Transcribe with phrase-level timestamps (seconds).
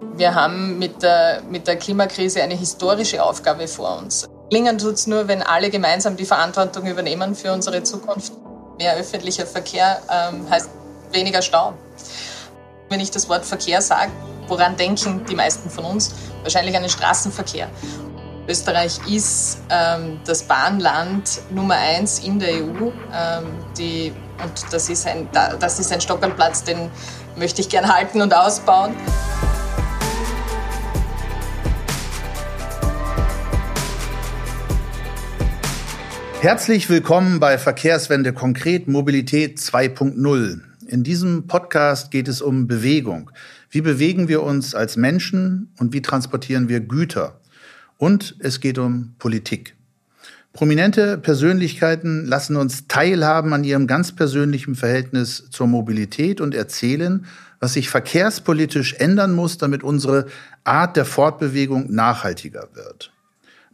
[0.00, 4.28] Wir haben mit der, mit der Klimakrise eine historische Aufgabe vor uns.
[4.50, 8.32] Klingen tut es nur, wenn alle gemeinsam die Verantwortung übernehmen für unsere Zukunft.
[8.78, 10.68] Mehr öffentlicher Verkehr ähm, heißt
[11.12, 11.72] weniger Stau.
[12.90, 14.12] Wenn ich das Wort Verkehr sage,
[14.48, 16.14] woran denken die meisten von uns?
[16.42, 17.68] Wahrscheinlich an den Straßenverkehr.
[18.48, 22.90] Österreich ist ähm, das Bahnland Nummer eins in der EU.
[23.12, 26.90] Ähm, die, und das ist, ein, das ist ein Stockerplatz, den
[27.34, 28.94] möchte ich gern halten und ausbauen.
[36.42, 40.60] Herzlich willkommen bei Verkehrswende konkret Mobilität 2.0.
[40.86, 43.30] In diesem Podcast geht es um Bewegung.
[43.70, 47.40] Wie bewegen wir uns als Menschen und wie transportieren wir Güter?
[47.96, 49.76] Und es geht um Politik.
[50.52, 57.26] Prominente Persönlichkeiten lassen uns teilhaben an ihrem ganz persönlichen Verhältnis zur Mobilität und erzählen,
[57.60, 60.26] was sich verkehrspolitisch ändern muss, damit unsere
[60.64, 63.10] Art der Fortbewegung nachhaltiger wird.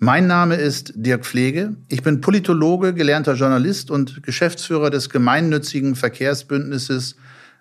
[0.04, 1.76] Mein Name ist Dirk Pflege.
[1.86, 7.14] Ich bin Politologe, gelernter Journalist und Geschäftsführer des gemeinnützigen Verkehrsbündnisses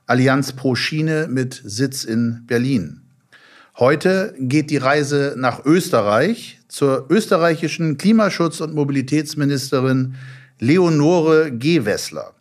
[0.07, 3.01] Allianz pro Schiene mit Sitz in Berlin.
[3.77, 10.15] Heute geht die Reise nach Österreich zur österreichischen Klimaschutz- und Mobilitätsministerin
[10.57, 12.33] Leonore Gewessler.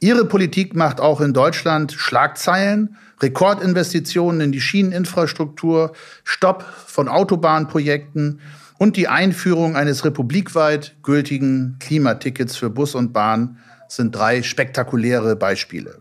[0.00, 5.92] Ihre Politik macht auch in Deutschland Schlagzeilen, Rekordinvestitionen in die Schieneninfrastruktur,
[6.24, 8.40] Stopp von Autobahnprojekten
[8.78, 15.98] und die Einführung eines republikweit gültigen Klimatickets für Bus und Bahn sind drei spektakuläre Beispiele.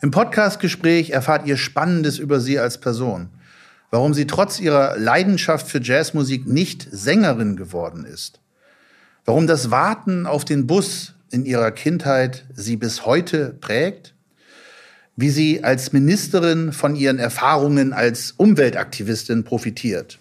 [0.00, 3.28] Im Podcastgespräch erfahrt ihr Spannendes über sie als Person,
[3.90, 8.40] warum sie trotz ihrer Leidenschaft für Jazzmusik nicht Sängerin geworden ist,
[9.24, 14.14] warum das Warten auf den Bus in ihrer Kindheit sie bis heute prägt,
[15.16, 20.18] wie sie als Ministerin von ihren Erfahrungen als Umweltaktivistin profitiert.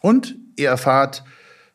[0.00, 1.22] Und Ihr erfahrt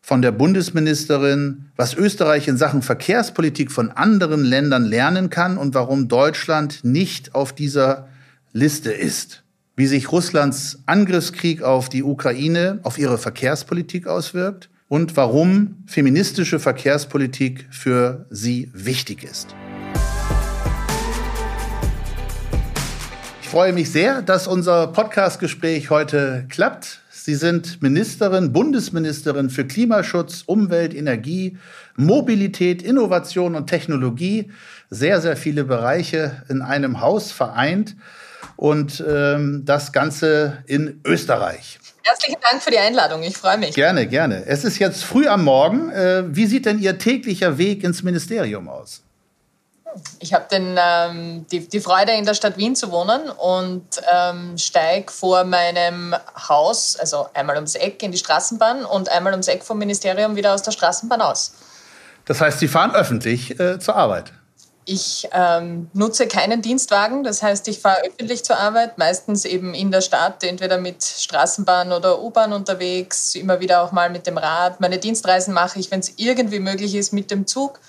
[0.02, 6.08] von der Bundesministerin, was Österreich in Sachen Verkehrspolitik von anderen Ländern lernen kann und warum
[6.08, 8.08] Deutschland nicht auf dieser
[8.52, 9.44] Liste ist.
[9.76, 17.68] Wie sich Russlands Angriffskrieg auf die Ukraine auf ihre Verkehrspolitik auswirkt und warum feministische Verkehrspolitik
[17.70, 19.56] für sie wichtig ist.
[23.44, 27.01] Ich freue mich sehr, dass unser Podcastgespräch heute klappt.
[27.24, 31.56] Sie sind Ministerin, Bundesministerin für Klimaschutz, Umwelt, Energie,
[31.96, 34.52] Mobilität, Innovation und Technologie.
[34.90, 37.96] Sehr, sehr viele Bereiche in einem Haus vereint
[38.56, 41.78] und ähm, das Ganze in Österreich.
[42.02, 43.22] Herzlichen Dank für die Einladung.
[43.22, 43.76] Ich freue mich.
[43.76, 44.48] Gerne, gerne.
[44.48, 45.92] Es ist jetzt früh am Morgen.
[45.92, 49.04] Äh, wie sieht denn Ihr täglicher Weg ins Ministerium aus?
[50.20, 55.12] Ich habe ähm, die, die Freude, in der Stadt Wien zu wohnen und ähm, steige
[55.12, 56.16] vor meinem
[56.48, 60.54] Haus, also einmal ums Eck in die Straßenbahn und einmal ums Eck vom Ministerium wieder
[60.54, 61.54] aus der Straßenbahn aus.
[62.26, 64.32] Das heißt, Sie fahren öffentlich äh, zur Arbeit?
[64.86, 69.92] Ich ähm, nutze keinen Dienstwagen, das heißt, ich fahre öffentlich zur Arbeit, meistens eben in
[69.92, 74.82] der Stadt, entweder mit Straßenbahn oder U-Bahn unterwegs, immer wieder auch mal mit dem Rad.
[74.82, 77.80] Meine Dienstreisen mache ich, wenn es irgendwie möglich ist, mit dem Zug.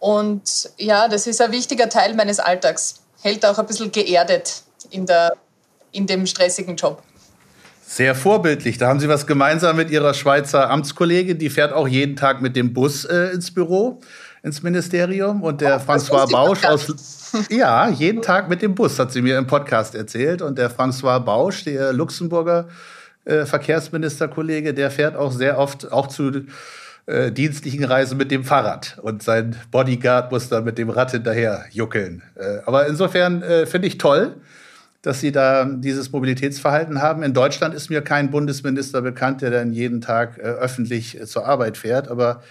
[0.00, 2.96] Und ja, das ist ein wichtiger Teil meines Alltags.
[3.22, 5.36] Hält auch ein bisschen geerdet in, der,
[5.92, 7.02] in dem stressigen Job.
[7.86, 8.78] Sehr vorbildlich.
[8.78, 11.38] Da haben Sie was gemeinsam mit Ihrer Schweizer Amtskollegin.
[11.38, 14.00] Die fährt auch jeden Tag mit dem Bus äh, ins Büro,
[14.42, 15.42] ins Ministerium.
[15.42, 16.94] Und der oh, François Bausch aus.
[17.48, 20.40] Ja, jeden Tag mit dem Bus, hat sie mir im Podcast erzählt.
[20.40, 22.68] Und der François Bausch, der Luxemburger
[23.24, 26.32] äh, Verkehrsministerkollege, der fährt auch sehr oft auch zu
[27.10, 31.64] äh, dienstlichen Reise mit dem Fahrrad und sein Bodyguard muss dann mit dem Rad hinterher
[31.70, 32.22] juckeln.
[32.36, 34.36] Äh, aber insofern äh, finde ich toll,
[35.02, 37.22] dass Sie da dieses Mobilitätsverhalten haben.
[37.22, 41.46] In Deutschland ist mir kein Bundesminister bekannt, der dann jeden Tag äh, öffentlich äh, zur
[41.46, 42.08] Arbeit fährt.
[42.08, 42.42] Aber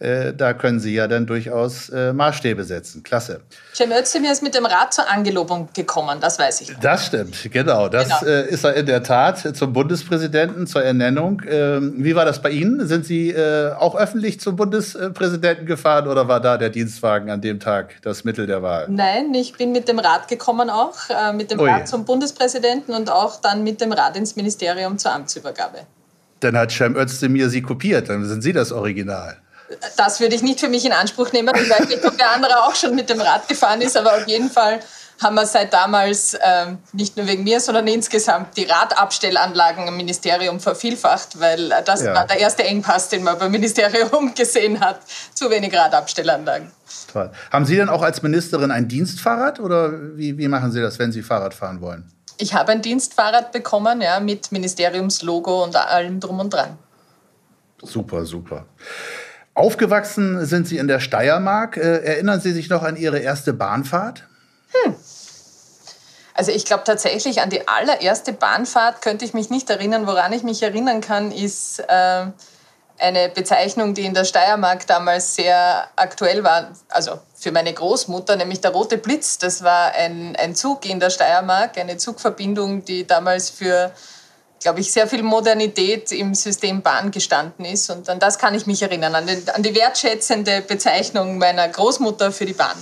[0.00, 3.02] äh, da können Sie ja dann durchaus äh, Maßstäbe setzen.
[3.02, 3.42] Klasse.
[3.74, 6.74] Cem Özdemir ist mit dem Rat zur Angelobung gekommen, das weiß ich.
[6.80, 7.90] Das stimmt, genau.
[7.90, 8.32] Das genau.
[8.32, 11.42] Äh, ist er in der Tat zum Bundespräsidenten, zur Ernennung.
[11.46, 12.86] Ähm, wie war das bei Ihnen?
[12.86, 17.60] Sind Sie äh, auch öffentlich zum Bundespräsidenten gefahren oder war da der Dienstwagen an dem
[17.60, 18.86] Tag das Mittel der Wahl?
[18.88, 21.68] Nein, ich bin mit dem Rat gekommen auch, äh, mit dem Ui.
[21.68, 25.80] Rat zum Bundespräsidenten und auch dann mit dem Rat ins Ministerium zur Amtsübergabe.
[26.40, 29.36] Dann hat Cem Özdemir Sie kopiert, dann sind Sie das Original
[29.96, 31.54] das würde ich nicht für mich in Anspruch nehmen.
[31.54, 34.26] Ich weiß nicht, ob der andere auch schon mit dem Rad gefahren ist, aber auf
[34.26, 34.80] jeden Fall
[35.20, 40.60] haben wir seit damals ähm, nicht nur wegen mir, sondern insgesamt die Radabstellanlagen im Ministerium
[40.60, 42.14] vervielfacht, weil das ja.
[42.14, 45.00] war der erste Engpass, den man beim Ministerium gesehen hat.
[45.34, 46.70] Zu wenig Radabstellanlagen.
[47.12, 47.30] Toll.
[47.50, 51.12] Haben Sie denn auch als Ministerin ein Dienstfahrrad oder wie, wie machen Sie das, wenn
[51.12, 52.10] Sie Fahrrad fahren wollen?
[52.38, 56.78] Ich habe ein Dienstfahrrad bekommen, ja, mit Ministeriumslogo und allem drum und dran.
[57.82, 58.64] Super, super.
[59.60, 61.76] Aufgewachsen sind Sie in der Steiermark.
[61.76, 64.24] Äh, erinnern Sie sich noch an Ihre erste Bahnfahrt?
[64.72, 64.94] Hm.
[66.32, 70.06] Also ich glaube tatsächlich an die allererste Bahnfahrt könnte ich mich nicht erinnern.
[70.06, 72.24] Woran ich mich erinnern kann, ist äh,
[72.96, 76.70] eine Bezeichnung, die in der Steiermark damals sehr aktuell war.
[76.88, 79.36] Also für meine Großmutter, nämlich der Rote Blitz.
[79.36, 83.92] Das war ein, ein Zug in der Steiermark, eine Zugverbindung, die damals für
[84.60, 87.90] glaube ich, sehr viel Modernität im System Bahn gestanden ist.
[87.90, 92.30] Und an das kann ich mich erinnern, an, den, an die wertschätzende Bezeichnung meiner Großmutter
[92.30, 92.76] für die Bahn.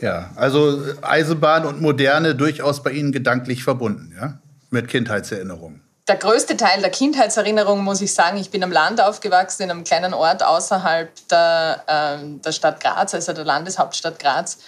[0.00, 4.38] Ja, also Eisenbahn und Moderne durchaus bei Ihnen gedanklich verbunden, ja?
[4.68, 5.82] Mit Kindheitserinnerungen.
[6.06, 9.84] Der größte Teil der Kindheitserinnerung, muss ich sagen, ich bin am Land aufgewachsen, in einem
[9.84, 14.58] kleinen Ort außerhalb der, äh, der Stadt Graz, also der Landeshauptstadt Graz.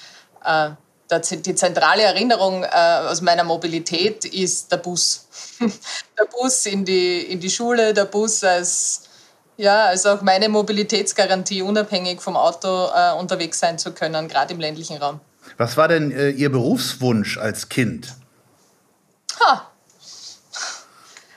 [0.44, 0.70] Äh,
[1.10, 5.27] die zentrale Erinnerung äh, aus meiner Mobilität ist der Bus.
[6.18, 9.02] der Bus in die, in die Schule, der Bus als,
[9.56, 14.60] ja, als auch meine Mobilitätsgarantie, unabhängig vom Auto äh, unterwegs sein zu können, gerade im
[14.60, 15.20] ländlichen Raum.
[15.56, 18.14] Was war denn äh, Ihr Berufswunsch als Kind?
[19.40, 19.70] Ha.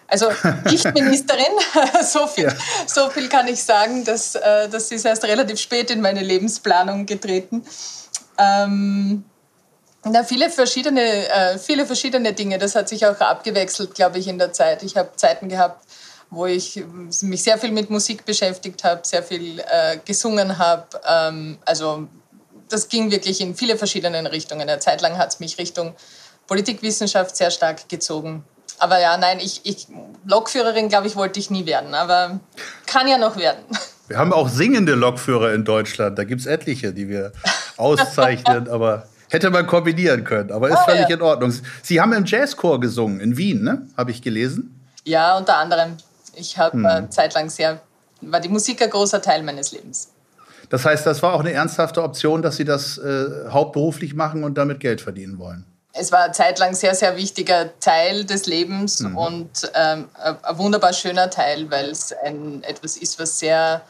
[0.07, 0.29] Also
[0.65, 1.45] nicht Ministerin,
[2.03, 2.53] so, viel, ja.
[2.85, 7.05] so viel kann ich sagen, dass, äh, das ist erst relativ spät in meine Lebensplanung
[7.05, 7.63] getreten.
[8.37, 9.23] Ähm,
[10.03, 12.57] na, viele verschiedene, äh, viele verschiedene Dinge.
[12.57, 14.81] Das hat sich auch abgewechselt, glaube ich, in der Zeit.
[14.83, 15.85] Ich habe Zeiten gehabt,
[16.31, 16.83] wo ich
[17.21, 20.87] mich sehr viel mit Musik beschäftigt habe, sehr viel äh, gesungen habe.
[21.07, 22.07] Ähm, also
[22.69, 24.61] das ging wirklich in viele verschiedene Richtungen.
[24.61, 25.93] Eine Zeit lang hat es mich Richtung
[26.47, 28.43] Politikwissenschaft sehr stark gezogen.
[28.79, 29.87] Aber ja, nein, ich, ich
[30.25, 31.93] Lokführerin, glaube ich, wollte ich nie werden.
[31.93, 32.39] Aber
[32.87, 33.63] kann ja noch werden.
[34.07, 36.17] Wir haben auch singende Lokführer in Deutschland.
[36.17, 37.33] Da gibt es etliche, die wir
[37.77, 38.67] auszeichnen.
[38.67, 41.15] aber Hätte man kombinieren können, aber ist oh, völlig ja.
[41.15, 41.53] in Ordnung.
[41.81, 43.87] Sie haben im Jazzchor gesungen in Wien, ne?
[43.95, 44.77] Habe ich gelesen.
[45.05, 45.95] Ja, unter anderem.
[46.35, 46.85] Ich habe hm.
[46.85, 47.79] äh, zeitlang sehr,
[48.19, 50.09] war die Musik ein großer Teil meines Lebens.
[50.69, 54.57] Das heißt, das war auch eine ernsthafte Option, dass Sie das äh, hauptberuflich machen und
[54.57, 55.65] damit Geld verdienen wollen.
[55.93, 59.17] Es war zeitlang sehr, sehr wichtiger Teil des Lebens mhm.
[59.17, 63.81] und ähm, ein wunderbar schöner Teil, weil es ein, etwas ist, was sehr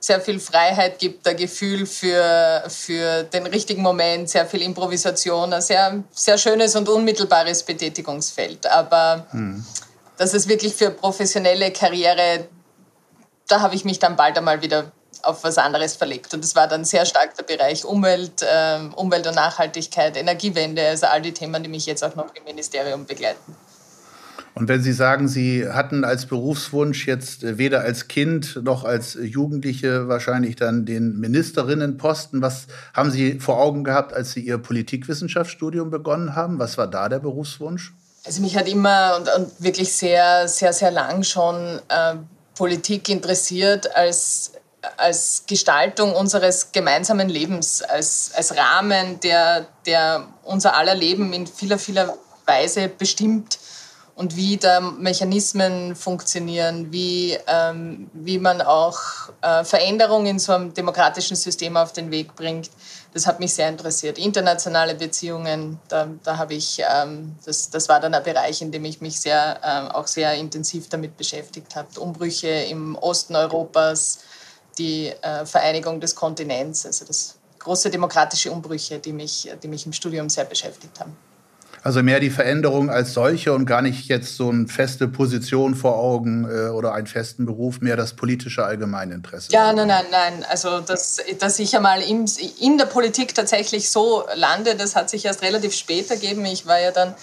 [0.00, 5.60] sehr viel Freiheit gibt, ein Gefühl für, für den richtigen Moment, sehr viel Improvisation, ein
[5.60, 8.66] sehr, sehr schönes und unmittelbares Betätigungsfeld.
[8.66, 9.64] Aber hm.
[10.16, 12.48] dass es wirklich für professionelle Karriere,
[13.46, 14.90] da habe ich mich dann bald einmal wieder
[15.22, 16.32] auf was anderes verlegt.
[16.32, 21.06] Und es war dann sehr stark der Bereich Umwelt, äh, Umwelt und Nachhaltigkeit, Energiewende, also
[21.06, 23.54] all die Themen, die mich jetzt auch noch im Ministerium begleiten.
[24.60, 29.16] Und wenn Sie sagen, Sie hatten als Berufswunsch jetzt äh, weder als Kind noch als
[29.18, 35.88] Jugendliche wahrscheinlich dann den Ministerinnenposten, was haben Sie vor Augen gehabt, als Sie Ihr Politikwissenschaftsstudium
[35.88, 36.58] begonnen haben?
[36.58, 37.94] Was war da der Berufswunsch?
[38.26, 42.16] Also mich hat immer und, und wirklich sehr, sehr, sehr lang schon äh,
[42.54, 44.52] Politik interessiert als,
[44.98, 51.78] als Gestaltung unseres gemeinsamen Lebens, als, als Rahmen, der, der unser aller Leben in vieler,
[51.78, 52.14] vieler
[52.44, 53.58] Weise bestimmt
[54.20, 58.98] und wie da Mechanismen funktionieren, wie, ähm, wie man auch
[59.40, 62.68] äh, Veränderungen in so einem demokratischen System auf den Weg bringt.
[63.14, 64.18] Das hat mich sehr interessiert.
[64.18, 68.84] Internationale Beziehungen, da, da habe ich, ähm, das, das war dann ein Bereich, in dem
[68.84, 71.98] ich mich sehr, äh, auch sehr intensiv damit beschäftigt habe.
[71.98, 74.18] Umbrüche im Osten Europas,
[74.76, 79.94] die äh, Vereinigung des Kontinents, also das große demokratische Umbrüche, die mich, die mich im
[79.94, 81.16] Studium sehr beschäftigt haben.
[81.82, 85.96] Also mehr die Veränderung als solche und gar nicht jetzt so eine feste Position vor
[85.96, 89.50] Augen äh, oder einen festen Beruf, mehr das politische Allgemeininteresse.
[89.50, 90.44] Ja, nein, nein, nein.
[90.48, 92.26] Also, dass, dass ich einmal in,
[92.60, 96.44] in der Politik tatsächlich so lande, das hat sich erst relativ spät ergeben.
[96.44, 97.14] Ich war ja dann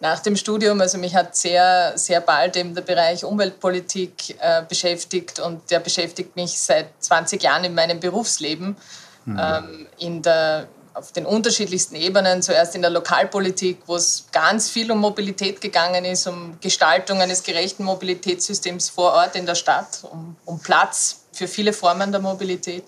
[0.00, 5.40] nach dem Studium, also mich hat sehr, sehr bald eben der Bereich Umweltpolitik äh, beschäftigt
[5.40, 8.76] und der beschäftigt mich seit 20 Jahren in meinem Berufsleben.
[9.24, 9.40] Mhm.
[9.40, 10.68] Ähm, in der
[10.98, 16.04] auf den unterschiedlichsten Ebenen, zuerst in der Lokalpolitik, wo es ganz viel um Mobilität gegangen
[16.04, 21.46] ist, um Gestaltung eines gerechten Mobilitätssystems vor Ort in der Stadt, um, um Platz für
[21.46, 22.84] viele Formen der Mobilität.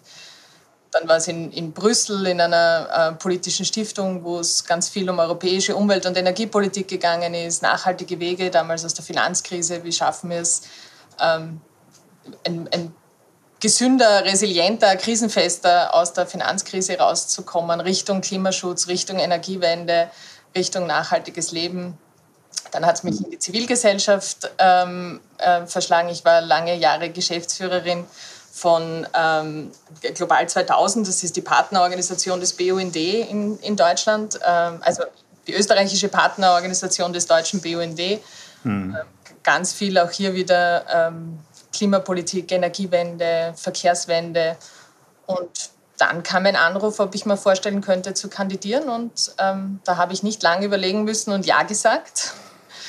[0.91, 5.09] Dann war es in, in Brüssel in einer äh, politischen Stiftung, wo es ganz viel
[5.09, 10.31] um europäische Umwelt- und Energiepolitik gegangen ist, nachhaltige Wege, damals aus der Finanzkrise, wie schaffen
[10.31, 10.63] wir es,
[11.21, 11.61] ähm,
[12.45, 12.93] ein, ein
[13.61, 20.11] gesünder, resilienter, krisenfester aus der Finanzkrise rauszukommen, Richtung Klimaschutz, Richtung Energiewende,
[20.57, 21.99] Richtung nachhaltiges Leben.
[22.73, 26.09] Dann hat es mich in die Zivilgesellschaft ähm, äh, verschlagen.
[26.09, 28.07] Ich war lange Jahre Geschäftsführerin
[28.53, 29.71] von ähm,
[30.15, 34.39] Global 2000, das ist die Partnerorganisation des BUND in, in Deutschland.
[34.45, 35.05] Ähm, also
[35.47, 38.01] die österreichische Partnerorganisation des deutschen BUND.
[38.63, 38.97] Hm.
[39.43, 41.39] Ganz viel auch hier wieder ähm,
[41.73, 44.57] Klimapolitik, Energiewende, Verkehrswende.
[45.27, 48.89] Und dann kam ein Anruf, ob ich mir vorstellen könnte, zu kandidieren.
[48.89, 52.35] Und ähm, da habe ich nicht lange überlegen müssen und Ja gesagt.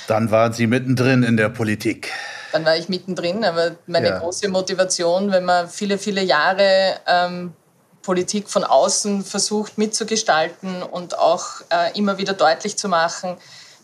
[0.08, 2.12] Dann waren Sie mittendrin in der Politik.
[2.52, 4.20] Dann war ich mittendrin, aber meine ja.
[4.20, 7.54] große Motivation, wenn man viele, viele Jahre ähm,
[8.02, 13.38] Politik von außen versucht mitzugestalten und auch äh, immer wieder deutlich zu machen,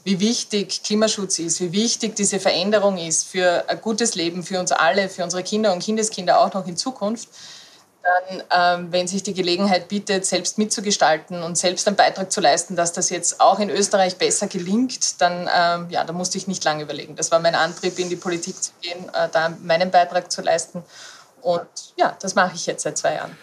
[0.08, 4.72] wie wichtig Klimaschutz ist, wie wichtig diese Veränderung ist für ein gutes Leben für uns
[4.72, 7.28] alle, für unsere Kinder und Kindeskinder auch noch in Zukunft,
[8.30, 8.44] dann,
[8.80, 12.94] ähm, wenn sich die Gelegenheit bietet, selbst mitzugestalten und selbst einen Beitrag zu leisten, dass
[12.94, 16.84] das jetzt auch in Österreich besser gelingt, dann ähm, ja, da musste ich nicht lange
[16.84, 17.18] überlegen.
[17.18, 20.84] Das war mein Antrieb, in die Politik zu gehen, äh, da meinen Beitrag zu leisten.
[21.42, 23.36] Und ja, das mache ich jetzt seit zwei Jahren.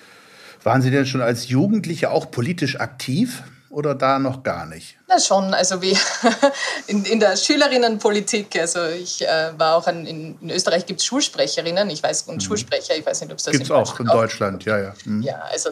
[0.63, 3.43] Waren Sie denn schon als Jugendliche auch politisch aktiv?
[3.75, 4.97] Oder da noch gar nicht?
[5.09, 5.97] Na schon, also wie
[6.87, 8.59] in, in der Schülerinnenpolitik.
[8.59, 12.37] Also ich äh, war auch an, in, in, Österreich gibt es Schulsprecherinnen, ich weiß, und
[12.37, 12.41] mhm.
[12.41, 13.65] Schulsprecher, ich weiß nicht, ob es das gibt.
[13.65, 14.95] es auch in Deutschland, ja, ja.
[15.05, 15.23] Mhm.
[15.23, 15.71] Ja, also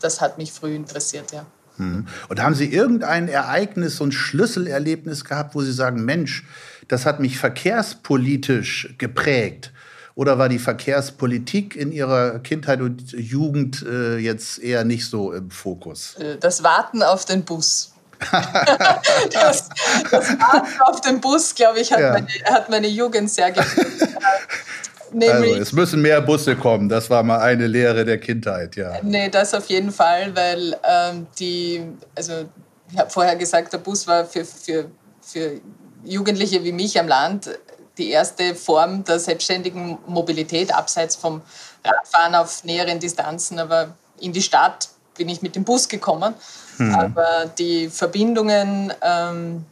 [0.00, 1.46] das hat mich früh interessiert, ja.
[1.78, 2.06] Mhm.
[2.28, 6.44] Und haben Sie irgendein Ereignis, so ein Schlüsselerlebnis gehabt, wo Sie sagen, Mensch,
[6.88, 9.72] das hat mich verkehrspolitisch geprägt?
[10.18, 15.48] Oder war die Verkehrspolitik in Ihrer Kindheit und Jugend äh, jetzt eher nicht so im
[15.48, 16.16] Fokus?
[16.16, 17.92] Äh, das Warten auf den Bus.
[19.32, 19.68] das,
[20.10, 22.12] das, Warten auf den Bus, glaube ich, hat, ja.
[22.14, 24.08] meine, hat meine Jugend sehr geprägt.
[25.22, 26.88] also, es müssen mehr Busse kommen.
[26.88, 28.94] Das war mal eine Lehre der Kindheit, ja.
[29.02, 31.80] Nee, das auf jeden Fall, weil ähm, die,
[32.16, 32.48] also
[32.90, 35.60] ich habe vorher gesagt, der Bus war für, für, für
[36.04, 37.50] Jugendliche wie mich am Land
[37.98, 41.42] die erste Form der selbstständigen Mobilität, abseits vom
[41.84, 43.58] Radfahren auf näheren Distanzen.
[43.58, 46.34] Aber in die Stadt bin ich mit dem Bus gekommen.
[46.78, 46.94] Mhm.
[46.94, 49.66] Aber die Verbindungen ähm,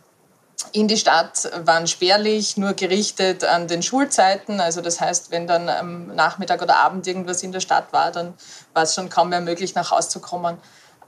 [0.73, 4.61] in die Stadt waren spärlich, nur gerichtet an den Schulzeiten.
[4.61, 8.35] Also das heißt, wenn dann am Nachmittag oder Abend irgendwas in der Stadt war, dann
[8.75, 10.59] war es schon kaum mehr möglich, nach Hause zu kommen.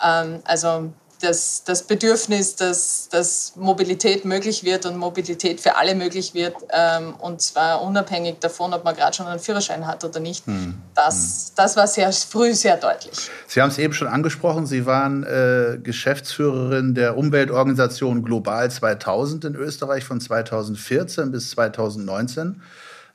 [0.03, 6.35] Ähm, also das, das Bedürfnis, dass, dass Mobilität möglich wird und Mobilität für alle möglich
[6.35, 10.47] wird, ähm, und zwar unabhängig davon, ob man gerade schon einen Führerschein hat oder nicht,
[10.47, 10.75] hm.
[10.95, 13.31] das, das war sehr früh sehr deutlich.
[13.47, 19.55] Sie haben es eben schon angesprochen, Sie waren äh, Geschäftsführerin der Umweltorganisation Global 2000 in
[19.55, 22.63] Österreich von 2014 bis 2019.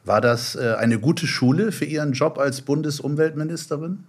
[0.06, 4.04] War das äh, eine gute Schule für Ihren Job als Bundesumweltministerin?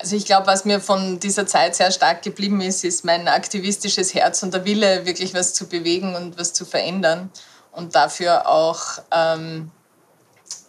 [0.00, 4.14] Also ich glaube, was mir von dieser Zeit sehr stark geblieben ist, ist mein aktivistisches
[4.14, 7.30] Herz und der Wille, wirklich was zu bewegen und was zu verändern
[7.72, 9.72] und dafür auch, ähm,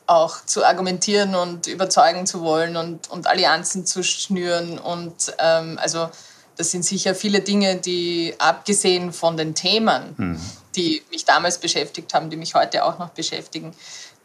[0.07, 4.79] auch zu argumentieren und überzeugen zu wollen und, und Allianzen zu schnüren.
[4.79, 6.09] Und ähm, also
[6.57, 10.41] das sind sicher viele Dinge, die abgesehen von den Themen, hm.
[10.75, 13.75] die mich damals beschäftigt haben, die mich heute auch noch beschäftigen,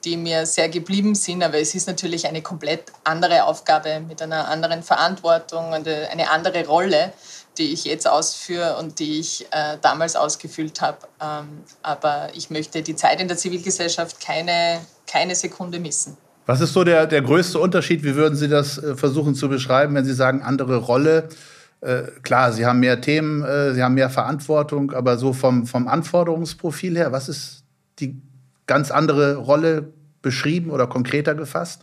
[0.05, 1.43] die mir sehr geblieben sind.
[1.43, 6.31] Aber es ist natürlich eine komplett andere Aufgabe mit einer anderen Verantwortung und äh, eine
[6.31, 7.13] andere Rolle,
[7.59, 10.99] die ich jetzt ausführe und die ich äh, damals ausgefüllt habe.
[11.21, 16.17] Ähm, aber ich möchte die Zeit in der Zivilgesellschaft keine, keine Sekunde missen.
[16.47, 18.03] Was ist so der, der größte Unterschied?
[18.03, 21.29] Wie würden Sie das äh, versuchen zu beschreiben, wenn Sie sagen, andere Rolle?
[21.81, 25.89] Äh, klar, Sie haben mehr Themen, äh, Sie haben mehr Verantwortung, aber so vom, vom
[25.89, 27.65] Anforderungsprofil her, was ist
[27.99, 28.21] die
[28.67, 29.93] ganz andere Rolle
[30.23, 31.83] beschrieben oder konkreter gefasst?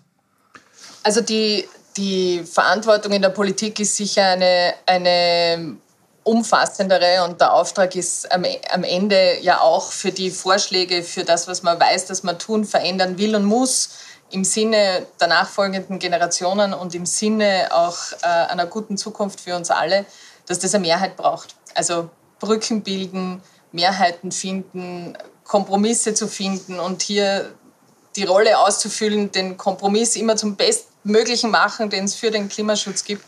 [1.04, 5.78] Also die, die Verantwortung in der Politik ist sicher eine, eine
[6.24, 11.48] umfassendere und der Auftrag ist am, am Ende ja auch für die Vorschläge, für das,
[11.48, 13.90] was man weiß, dass man tun, verändern will und muss,
[14.30, 19.72] im Sinne der nachfolgenden Generationen und im Sinne auch äh, einer guten Zukunft für uns
[19.72, 20.06] alle,
[20.48, 21.56] dass das eine Mehrheit braucht.
[21.76, 22.10] Also
[22.40, 25.18] Brücken bilden, Mehrheiten finden,
[25.52, 27.52] Kompromisse zu finden und hier
[28.16, 33.26] die Rolle auszufüllen, den Kompromiss immer zum Bestmöglichen machen, den es für den Klimaschutz gibt.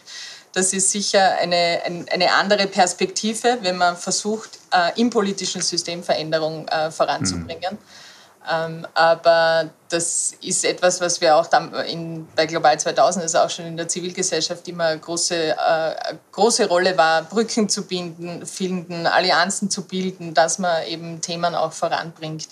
[0.53, 6.65] Das ist sicher eine, eine andere Perspektive, wenn man versucht, äh, im politischen System Veränderung
[6.69, 7.73] äh, voranzubringen.
[7.73, 8.02] Mhm.
[8.51, 11.47] Ähm, aber das ist etwas, was wir auch
[11.87, 16.67] in, bei Global 2000, also auch schon in der Zivilgesellschaft immer eine große, äh, große
[16.67, 22.49] Rolle war, Brücken zu binden, finden, Allianzen zu bilden, dass man eben Themen auch voranbringt.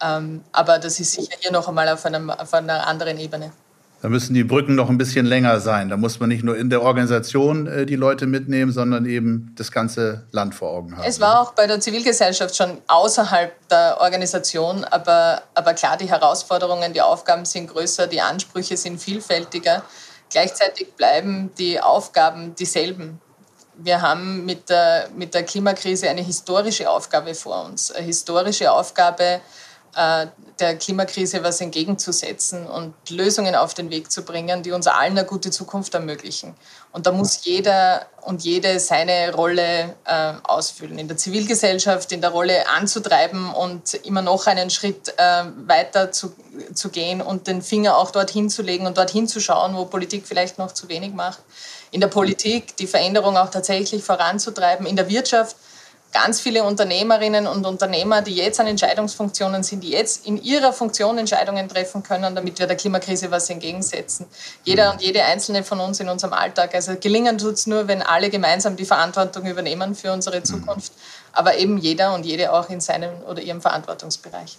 [0.00, 3.52] Ähm, aber das ist sicher hier noch einmal auf, einem, auf einer anderen Ebene.
[4.00, 5.88] Da müssen die Brücken noch ein bisschen länger sein.
[5.88, 9.72] Da muss man nicht nur in der Organisation äh, die Leute mitnehmen, sondern eben das
[9.72, 11.04] ganze Land vor Augen haben.
[11.04, 16.92] Es war auch bei der Zivilgesellschaft schon außerhalb der Organisation, aber, aber klar, die Herausforderungen,
[16.92, 19.82] die Aufgaben sind größer, die Ansprüche sind vielfältiger.
[20.30, 23.20] Gleichzeitig bleiben die Aufgaben dieselben.
[23.78, 27.90] wir haben mit der, mit der Klimakrise eine historische Aufgabe vor uns.
[27.90, 29.40] Eine historische Aufgabe,
[30.60, 35.24] der Klimakrise was entgegenzusetzen und Lösungen auf den Weg zu bringen, die uns allen eine
[35.24, 36.54] gute Zukunft ermöglichen.
[36.92, 40.98] Und da muss jeder und jede seine Rolle äh, ausfüllen.
[40.98, 46.34] In der Zivilgesellschaft, in der Rolle anzutreiben und immer noch einen Schritt äh, weiter zu,
[46.74, 50.26] zu gehen und den Finger auch dorthin zu legen und dorthin zu schauen, wo Politik
[50.26, 51.40] vielleicht noch zu wenig macht.
[51.90, 54.86] In der Politik die Veränderung auch tatsächlich voranzutreiben.
[54.86, 55.56] In der Wirtschaft
[56.12, 61.18] ganz viele Unternehmerinnen und Unternehmer, die jetzt an Entscheidungsfunktionen sind, die jetzt in ihrer Funktion
[61.18, 64.26] Entscheidungen treffen können, damit wir der Klimakrise was entgegensetzen.
[64.64, 66.74] Jeder und jede einzelne von uns in unserem Alltag.
[66.74, 70.92] Also gelingen tut es nur, wenn alle gemeinsam die Verantwortung übernehmen für unsere Zukunft,
[71.32, 74.56] aber eben jeder und jede auch in seinem oder ihrem Verantwortungsbereich.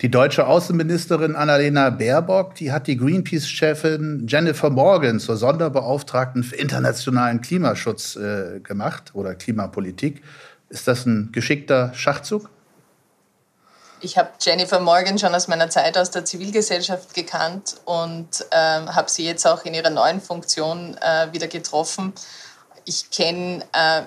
[0.00, 7.40] Die deutsche Außenministerin Annalena Baerbock, die hat die Greenpeace-Chefin Jennifer Morgan zur Sonderbeauftragten für internationalen
[7.40, 10.22] Klimaschutz äh, gemacht oder Klimapolitik.
[10.70, 12.48] Ist das ein geschickter Schachzug?
[14.00, 19.08] Ich habe Jennifer Morgan schon aus meiner Zeit aus der Zivilgesellschaft gekannt und äh, habe
[19.08, 22.12] sie jetzt auch in ihrer neuen Funktion äh, wieder getroffen.
[22.84, 24.02] Ich kenne äh,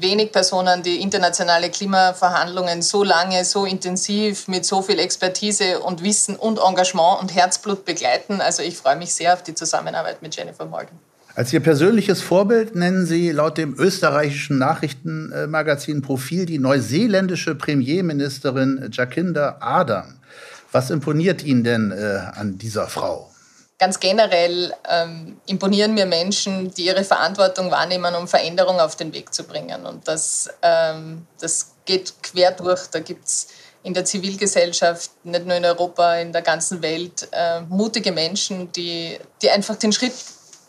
[0.00, 6.36] wenig Personen, die internationale Klimaverhandlungen so lange, so intensiv, mit so viel Expertise und Wissen
[6.36, 8.40] und Engagement und Herzblut begleiten.
[8.40, 10.98] Also ich freue mich sehr auf die Zusammenarbeit mit Jennifer Morgan.
[11.34, 19.58] Als Ihr persönliches Vorbild nennen Sie laut dem österreichischen Nachrichtenmagazin Profil die neuseeländische Premierministerin Jacinda
[19.60, 20.18] Ardern.
[20.72, 23.30] Was imponiert Ihnen denn äh, an dieser Frau?
[23.78, 29.34] Ganz generell ähm, imponieren mir Menschen, die ihre Verantwortung wahrnehmen, um Veränderung auf den Weg
[29.34, 29.84] zu bringen.
[29.84, 32.86] Und das, ähm, das geht quer durch.
[32.86, 33.48] Da gibt es
[33.82, 39.18] in der Zivilgesellschaft, nicht nur in Europa, in der ganzen Welt, äh, mutige Menschen, die,
[39.42, 40.14] die einfach den Schritt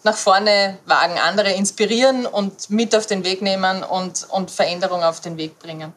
[0.04, 5.20] nach vorne wagen, andere inspirieren und mit auf den Weg nehmen und, und Veränderung auf
[5.20, 5.94] den Weg bringen.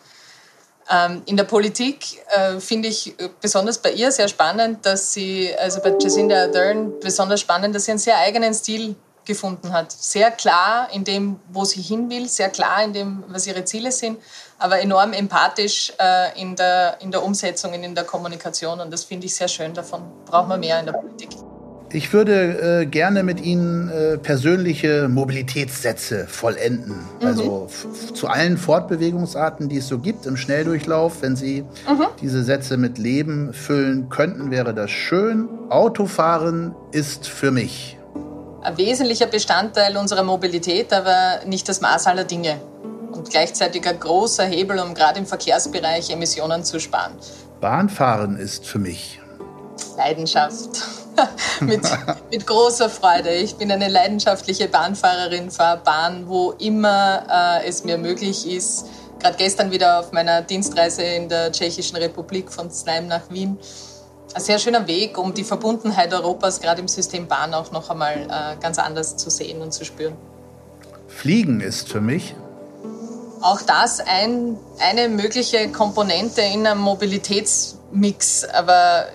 [0.91, 5.55] Ähm, in der Politik äh, finde ich äh, besonders bei ihr sehr spannend, dass sie,
[5.57, 9.93] also bei Jacinda Ardern besonders spannend, dass sie einen sehr eigenen Stil gefunden hat.
[9.93, 13.93] Sehr klar in dem, wo sie hin will, sehr klar in dem, was ihre Ziele
[13.93, 14.19] sind,
[14.59, 18.81] aber enorm empathisch äh, in, der, in der Umsetzung und in der Kommunikation.
[18.81, 19.73] Und das finde ich sehr schön.
[19.73, 21.31] Davon braucht man mehr in der Politik.
[21.93, 27.01] Ich würde äh, gerne mit Ihnen äh, persönliche Mobilitätssätze vollenden.
[27.21, 27.27] Mhm.
[27.27, 27.69] Also
[28.15, 31.23] zu allen Fortbewegungsarten, die es so gibt im Schnelldurchlauf.
[31.23, 32.07] Wenn Sie mhm.
[32.21, 35.49] diese Sätze mit Leben füllen könnten, wäre das schön.
[35.69, 37.99] Autofahren ist für mich.
[38.63, 42.61] Ein wesentlicher Bestandteil unserer Mobilität, aber nicht das Maß aller Dinge.
[43.11, 47.15] Und gleichzeitig ein großer Hebel, um gerade im Verkehrsbereich Emissionen zu sparen.
[47.61, 49.21] Bahnfahren ist für mich.
[49.97, 51.00] Leidenschaft.
[51.61, 51.83] mit,
[52.31, 53.31] mit großer Freude.
[53.31, 58.87] Ich bin eine leidenschaftliche Bahnfahrerin, fahre Bahn, wo immer äh, es mir möglich ist.
[59.19, 63.59] Gerade gestern wieder auf meiner Dienstreise in der Tschechischen Republik von Znaim nach Wien.
[64.33, 68.15] Ein sehr schöner Weg, um die Verbundenheit Europas gerade im System Bahn auch noch einmal
[68.15, 70.17] äh, ganz anders zu sehen und zu spüren.
[71.09, 72.35] Fliegen ist für mich
[73.41, 78.45] auch das ein, eine mögliche Komponente in einem Mobilitätsmix.
[78.45, 79.07] Aber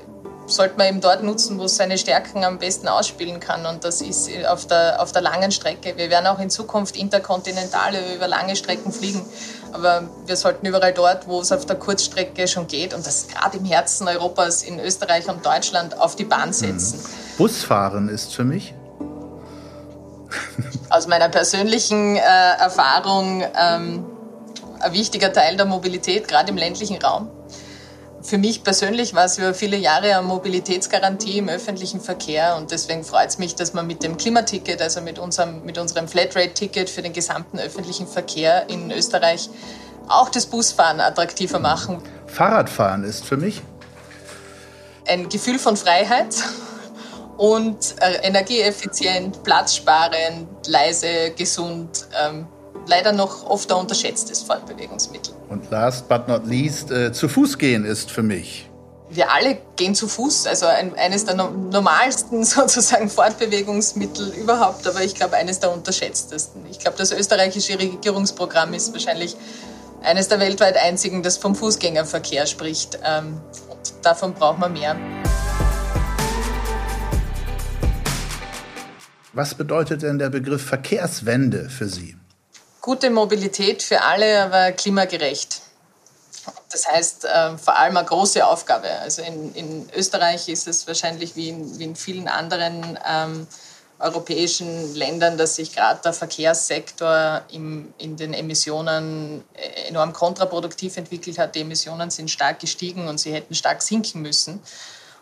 [0.47, 3.65] sollte man eben dort nutzen, wo es seine Stärken am besten ausspielen kann.
[3.65, 5.97] Und das ist auf der, auf der langen Strecke.
[5.97, 9.25] Wir werden auch in Zukunft interkontinentale über lange Strecken fliegen.
[9.71, 13.57] Aber wir sollten überall dort, wo es auf der Kurzstrecke schon geht, und das gerade
[13.57, 16.99] im Herzen Europas, in Österreich und Deutschland, auf die Bahn setzen.
[16.99, 17.37] Mhm.
[17.37, 18.73] Busfahren ist für mich?
[20.89, 24.05] Aus meiner persönlichen äh, Erfahrung ähm,
[24.79, 27.29] ein wichtiger Teil der Mobilität, gerade im ländlichen Raum.
[28.25, 33.03] Für mich persönlich war es über viele Jahre eine Mobilitätsgarantie im öffentlichen Verkehr und deswegen
[33.03, 37.03] freut es mich, dass man mit dem Klimaticket, also mit unserem, mit unserem Flatrate-Ticket für
[37.03, 39.47] den gesamten öffentlichen Verkehr in Österreich
[40.07, 42.01] auch das Busfahren attraktiver machen.
[42.25, 43.61] Fahrradfahren ist für mich
[45.07, 46.35] ein Gefühl von Freiheit
[47.37, 52.07] und äh, energieeffizient, platzsparend, leise, gesund.
[52.19, 52.47] Ähm,
[52.87, 55.34] leider noch oft ein unterschätztes Fortbewegungsmittel.
[55.49, 58.69] Und last but not least, äh, zu Fuß gehen ist für mich.
[59.09, 65.03] Wir alle gehen zu Fuß, also ein, eines der no normalsten sozusagen Fortbewegungsmittel überhaupt, aber
[65.03, 66.65] ich glaube eines der unterschätztesten.
[66.71, 69.37] Ich glaube, das österreichische Regierungsprogramm ist wahrscheinlich
[70.01, 72.99] eines der weltweit einzigen, das vom Fußgängerverkehr spricht.
[73.03, 74.95] Ähm, und davon braucht man mehr.
[79.33, 82.15] Was bedeutet denn der Begriff Verkehrswende für Sie?
[82.85, 85.61] Gute Mobilität für alle, aber klimagerecht.
[86.71, 88.87] Das heißt, äh, vor allem eine große Aufgabe.
[89.01, 93.47] Also in, in Österreich ist es wahrscheinlich wie in, wie in vielen anderen ähm,
[93.97, 101.39] europäischen Ländern, dass sich gerade der Verkehrssektor im, in den Emissionen äh, enorm kontraproduktiv entwickelt
[101.39, 101.55] hat.
[101.55, 104.61] Die Emissionen sind stark gestiegen und sie hätten stark sinken müssen.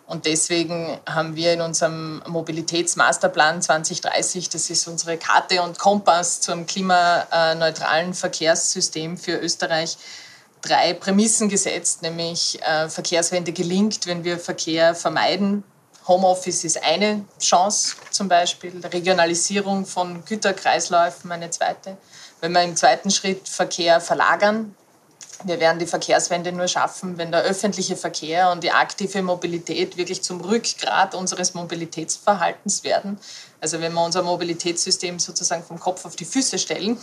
[0.06, 6.66] Und deswegen haben wir in unserem Mobilitätsmasterplan 2030, das ist unsere Karte und Kompass zum
[6.66, 9.98] klimaneutralen Verkehrssystem für Österreich,
[10.62, 15.64] drei Prämissen gesetzt, nämlich äh, Verkehrswende gelingt, wenn wir Verkehr vermeiden.
[16.08, 21.98] Homeoffice ist eine Chance zum Beispiel, Regionalisierung von Güterkreisläufen eine zweite.
[22.42, 24.76] Wenn wir im zweiten Schritt Verkehr verlagern,
[25.44, 30.24] wir werden die Verkehrswende nur schaffen, wenn der öffentliche Verkehr und die aktive Mobilität wirklich
[30.24, 33.20] zum Rückgrat unseres Mobilitätsverhaltens werden.
[33.60, 36.98] Also wenn wir unser Mobilitätssystem sozusagen vom Kopf auf die Füße stellen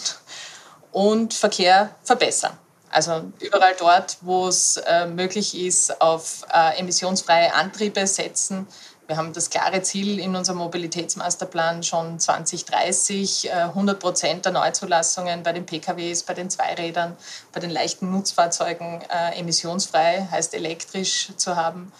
[0.92, 2.56] und Verkehr verbessern.
[2.90, 8.66] Also überall dort, wo es äh, möglich ist, auf äh, emissionsfreie Antriebe setzen.
[9.10, 15.42] Wir haben das klare Ziel in unserem Mobilitätsmasterplan schon 2030, äh, 100 Prozent der Neuzulassungen
[15.42, 17.16] bei den PKWs, bei den Zweirädern,
[17.52, 21.92] bei den leichten Nutzfahrzeugen äh, emissionsfrei, heißt elektrisch zu haben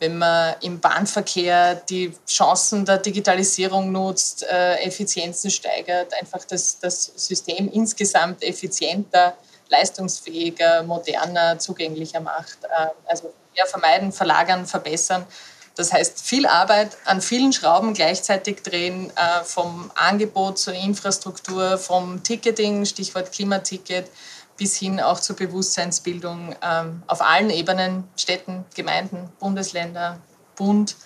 [0.00, 7.12] wenn man im Bahnverkehr die Chancen der Digitalisierung nutzt, äh, Effizienzen steigert, einfach das, das
[7.16, 9.36] System insgesamt effizienter
[9.70, 12.58] leistungsfähiger, moderner, zugänglicher macht.
[12.64, 15.26] Äh, also mehr vermeiden, verlagern, verbessern.
[15.78, 22.24] Das heißt, viel Arbeit an vielen Schrauben gleichzeitig drehen, äh, vom Angebot zur Infrastruktur, vom
[22.24, 24.10] Ticketing, Stichwort Klimaticket,
[24.56, 30.18] bis hin auch zur Bewusstseinsbildung ähm, auf allen Ebenen, Städten, Gemeinden, Bundesländer,
[30.56, 30.96] Bund.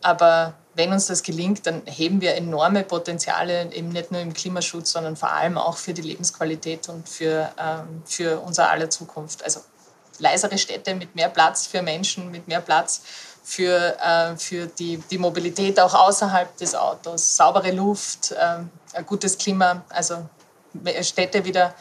[0.00, 4.92] Aber wenn uns das gelingt, dann heben wir enorme Potenziale, eben nicht nur im Klimaschutz,
[4.92, 9.44] sondern vor allem auch für die Lebensqualität und für, ähm, für unser aller Zukunft.
[9.44, 9.60] Also
[10.18, 13.02] leisere Städte mit mehr Platz für Menschen, mit mehr Platz
[13.48, 18.36] für, äh, für die, die Mobilität auch außerhalb des Autos, saubere Luft, äh,
[18.92, 20.28] ein gutes Klima, also
[21.00, 21.72] Städte wieder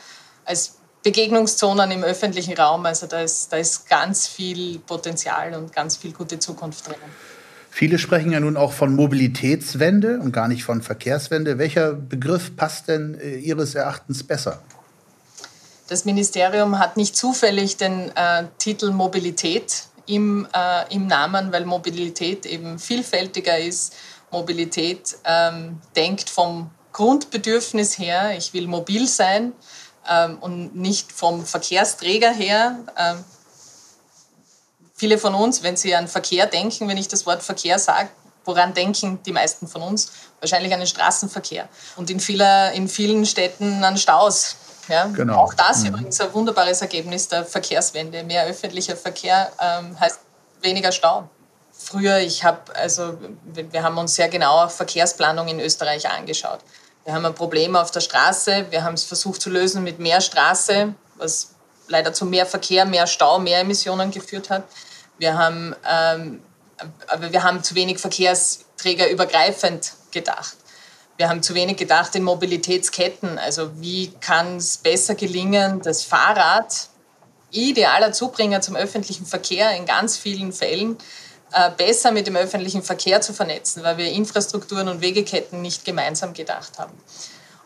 [0.46, 2.86] als Begegnungszonen im öffentlichen Raum.
[2.86, 7.12] Also da ist, da ist ganz viel Potenzial und ganz viel gute Zukunft drinnen.
[7.72, 11.58] Viele sprechen ja nun auch von Mobilitätswende und gar nicht von Verkehrswende.
[11.58, 14.62] Welcher Begriff passt denn äh, Ihres Erachtens besser?
[15.88, 22.46] Das Ministerium hat nicht zufällig den äh, Titel Mobilität im, äh, im Namen, weil Mobilität
[22.46, 23.94] eben vielfältiger ist.
[24.32, 29.54] Mobilität ähm, denkt vom Grundbedürfnis her, ich will mobil sein
[30.10, 32.80] ähm, und nicht vom Verkehrsträger her.
[32.98, 33.24] Ähm,
[34.98, 38.10] Viele von uns, wenn sie an Verkehr denken, wenn ich das Wort Verkehr sage,
[38.46, 40.10] woran denken die meisten von uns?
[40.40, 44.56] Wahrscheinlich an den Straßenverkehr und in, vieler, in vielen Städten an Staus.
[44.88, 45.06] Ja?
[45.08, 45.38] Genau.
[45.38, 45.90] Auch das mhm.
[45.90, 48.24] übrigens ein wunderbares Ergebnis der Verkehrswende.
[48.24, 50.20] Mehr öffentlicher Verkehr ähm, heißt
[50.62, 51.30] weniger Stau.
[51.78, 53.18] Früher, ich habe, also
[53.54, 56.60] wir haben uns sehr genau Verkehrsplanung in Österreich angeschaut.
[57.04, 60.22] Wir haben ein Problem auf der Straße, wir haben es versucht zu lösen mit mehr
[60.22, 61.52] Straße, was
[61.88, 64.64] leider zu mehr Verkehr, mehr Stau, mehr Emissionen geführt hat.
[65.18, 66.42] Wir haben, ähm,
[67.08, 70.58] aber wir haben zu wenig Verkehrsträger übergreifend gedacht.
[71.18, 73.38] Wir haben zu wenig gedacht in Mobilitätsketten.
[73.38, 76.90] Also wie kann es besser gelingen, das Fahrrad,
[77.52, 80.98] idealer Zubringer zum öffentlichen Verkehr in ganz vielen Fällen,
[81.54, 86.34] äh, besser mit dem öffentlichen Verkehr zu vernetzen, weil wir Infrastrukturen und Wegeketten nicht gemeinsam
[86.34, 86.94] gedacht haben.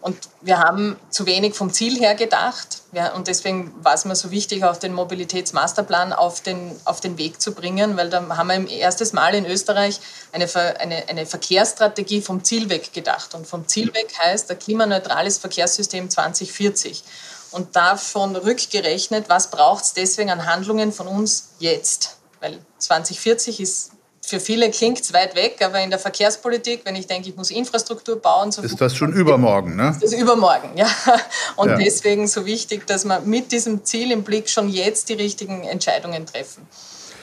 [0.02, 2.84] Und wir haben zu wenig vom Ziel her gedacht.
[2.94, 7.18] Ja, und deswegen war es mir so wichtig, auch den Mobilitätsmasterplan auf den, auf den
[7.18, 10.00] Weg zu bringen, weil da haben wir im erstes Mal in Österreich
[10.32, 10.48] eine,
[10.80, 13.36] eine, eine Verkehrsstrategie vom Ziel weg gedacht.
[13.36, 17.04] Und vom Ziel weg heißt ein klimaneutrales Verkehrssystem 2040.
[17.52, 22.18] Und davon rückgerechnet, was braucht es deswegen an Handlungen von uns jetzt?
[22.40, 23.92] Weil 2040 ist
[24.30, 27.50] für viele klingt es weit weg, aber in der Verkehrspolitik, wenn ich denke, ich muss
[27.50, 29.89] Infrastruktur bauen, so ist das schon übermorgen, ne?
[29.89, 30.88] Ist das übermorgen, ja.
[31.56, 31.78] Und ja.
[31.78, 36.26] deswegen so wichtig, dass wir mit diesem Ziel im Blick schon jetzt die richtigen Entscheidungen
[36.28, 36.68] treffen.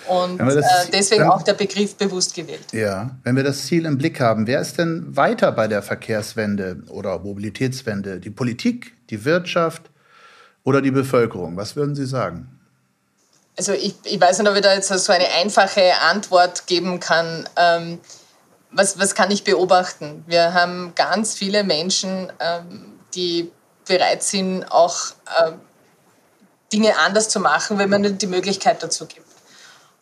[0.08, 2.72] Und äh, deswegen dann, auch der Begriff bewusst gewählt.
[2.72, 6.82] Ja, wenn wir das Ziel im Blick haben, wer ist denn weiter bei der Verkehrswende
[6.88, 8.20] oder Mobilitätswende?
[8.20, 9.90] Die Politik, die Wirtschaft
[10.64, 11.56] oder die Bevölkerung?
[11.56, 12.55] Was würden Sie sagen?
[13.58, 17.48] Also ich, ich weiß nicht, ob ich da jetzt so eine einfache Antwort geben kann.
[17.56, 18.00] Ähm,
[18.70, 20.24] was, was kann ich beobachten?
[20.26, 23.50] Wir haben ganz viele Menschen, ähm, die
[23.86, 24.96] bereit sind, auch
[25.38, 25.52] äh,
[26.72, 29.26] Dinge anders zu machen, wenn man die Möglichkeit dazu gibt.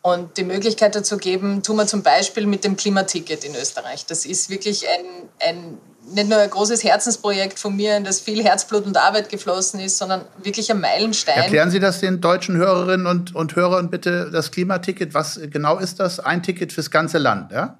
[0.02, 4.04] Und die Möglichkeit dazu geben, tun wir zum Beispiel mit dem Klimaticket in Österreich.
[4.04, 5.80] Das ist wirklich ein, ein
[6.12, 9.98] nicht nur ein großes Herzensprojekt von mir, in das viel Herzblut und Arbeit geflossen ist,
[9.98, 11.36] sondern wirklich ein Meilenstein.
[11.36, 15.14] Erklären Sie das den deutschen Hörerinnen und, und Hörern bitte, das Klimaticket.
[15.14, 16.20] Was genau ist das?
[16.20, 17.78] Ein Ticket fürs ganze Land, ja?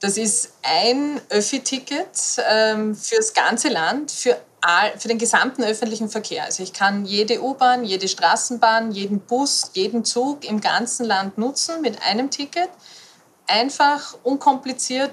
[0.00, 2.08] Das ist ein Öffi-Ticket
[2.50, 6.44] ähm, fürs ganze Land, für, all, für den gesamten öffentlichen Verkehr.
[6.44, 11.82] Also ich kann jede U-Bahn, jede Straßenbahn, jeden Bus, jeden Zug im ganzen Land nutzen
[11.82, 12.70] mit einem Ticket.
[13.46, 15.10] Einfach, unkompliziert,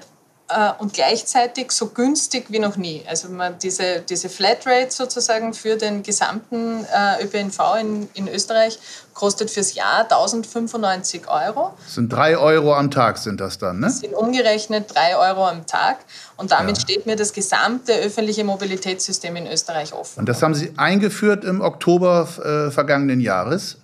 [0.78, 3.04] und gleichzeitig so günstig wie noch nie.
[3.06, 8.78] Also man diese, diese Flatrate sozusagen für den gesamten äh, ÖPNV in, in Österreich
[9.12, 11.74] kostet fürs Jahr 1095 Euro.
[11.84, 13.86] Das sind drei Euro am Tag sind das dann, ne?
[13.86, 15.98] Das sind umgerechnet drei Euro am Tag.
[16.36, 16.82] Und damit ja.
[16.82, 20.20] steht mir das gesamte öffentliche Mobilitätssystem in Österreich offen.
[20.20, 23.76] Und das haben Sie eingeführt im Oktober äh, vergangenen Jahres?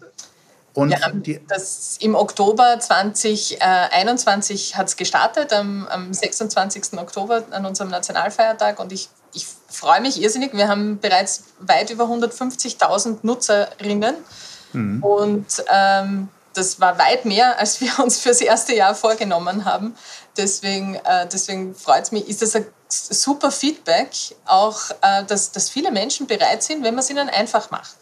[0.75, 0.99] Und ja,
[1.49, 6.99] das im Oktober 2021 hat es gestartet, am, am 26.
[6.99, 8.81] Oktober an unserem Nationalfeiertag.
[8.81, 10.53] Und ich, ich freue mich irrsinnig.
[10.53, 14.17] Wir haben bereits weit über 150.000 Nutzerinnen.
[14.73, 15.03] Mhm.
[15.03, 19.95] Und ähm, das war weit mehr, als wir uns fürs erste Jahr vorgenommen haben.
[20.37, 24.11] Deswegen, äh, deswegen freut es mich, ist das ein super Feedback,
[24.45, 27.95] auch äh, dass, dass viele Menschen bereit sind, wenn man es ihnen einfach macht.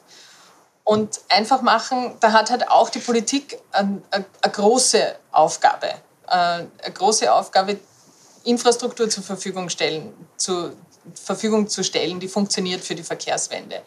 [0.85, 4.03] Und einfach machen, da hat halt auch die Politik eine,
[4.43, 5.89] große Aufgabe.
[6.27, 7.79] Äh, eine große Aufgabe,
[8.45, 10.73] Infrastruktur zur Verfügung, stellen, zur
[11.15, 13.83] Verfügung zu stellen, die funktioniert für die Verkehrswende.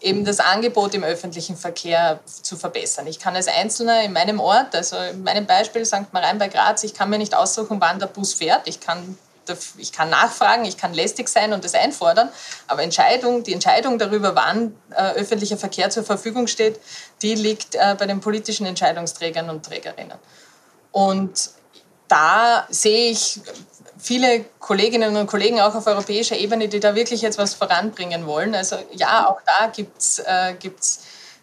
[0.00, 3.06] Eben das Angebot im öffentlichen Verkehr zu verbessern.
[3.06, 6.12] Ich kann als Einzelner in meinem Ort, also in meinem Beispiel St.
[6.12, 8.68] Marien bei Graz, ich kann mir nicht aussuchen, wann der Bus fährt.
[8.68, 9.18] Ich kann
[9.78, 12.28] ich kann nachfragen, ich kann lästig sein und das einfordern,
[12.66, 16.80] aber Entscheidung, die Entscheidung darüber, wann äh, öffentlicher Verkehr zur Verfügung steht,
[17.22, 20.18] die liegt äh, bei den politischen Entscheidungsträgern und Trägerinnen.
[20.92, 21.50] Und
[22.08, 23.40] da sehe ich
[23.98, 28.54] viele Kolleginnen und Kollegen auch auf europäischer Ebene, die da wirklich jetzt was voranbringen wollen.
[28.54, 30.54] Also ja, auch da gibt es äh,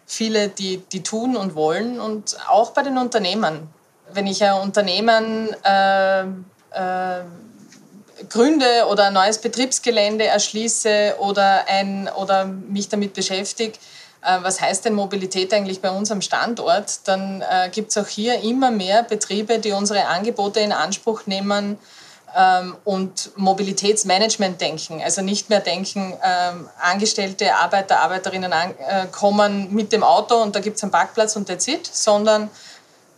[0.06, 3.68] viele, die, die tun und wollen und auch bei den Unternehmen.
[4.12, 7.24] Wenn ich ein Unternehmen äh, äh,
[8.28, 13.78] gründe oder ein neues Betriebsgelände erschließe oder, ein, oder mich damit beschäftige,
[14.22, 18.08] äh, was heißt denn Mobilität eigentlich bei uns am Standort, dann äh, gibt es auch
[18.08, 21.78] hier immer mehr Betriebe, die unsere Angebote in Anspruch nehmen
[22.34, 25.02] ähm, und Mobilitätsmanagement denken.
[25.02, 30.56] Also nicht mehr denken, ähm, Angestellte, Arbeiter, Arbeiterinnen an, äh, kommen mit dem Auto und
[30.56, 32.50] da gibt es einen Parkplatz und that's it, sondern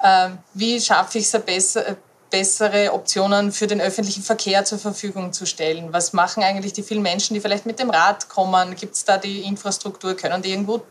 [0.03, 1.97] äh, wie schaffe ich es besser,
[2.31, 5.93] bessere Optionen für den öffentlichen Verkehr zur Verfügung zu stellen?
[5.93, 8.75] Was machen eigentlich die vielen Menschen, die vielleicht mit dem Rad kommen?
[8.75, 10.15] Gibt es da die Infrastruktur?
[10.15, 10.83] Können die irgendwo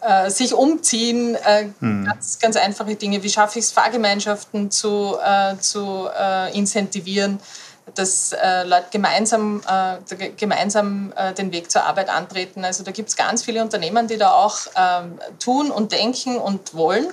[0.00, 1.34] äh, sich umziehen?
[1.36, 2.04] Äh, hm.
[2.06, 3.22] ganz, ganz einfache Dinge.
[3.22, 7.40] Wie schaffe ich es, Fahrgemeinschaften zu, äh, zu äh, incentivieren?
[7.94, 12.64] dass äh, Leute gemeinsam, äh, gemeinsam äh, den Weg zur Arbeit antreten.
[12.64, 16.74] Also da gibt es ganz viele Unternehmen, die da auch ähm, tun und denken und
[16.74, 17.06] wollen.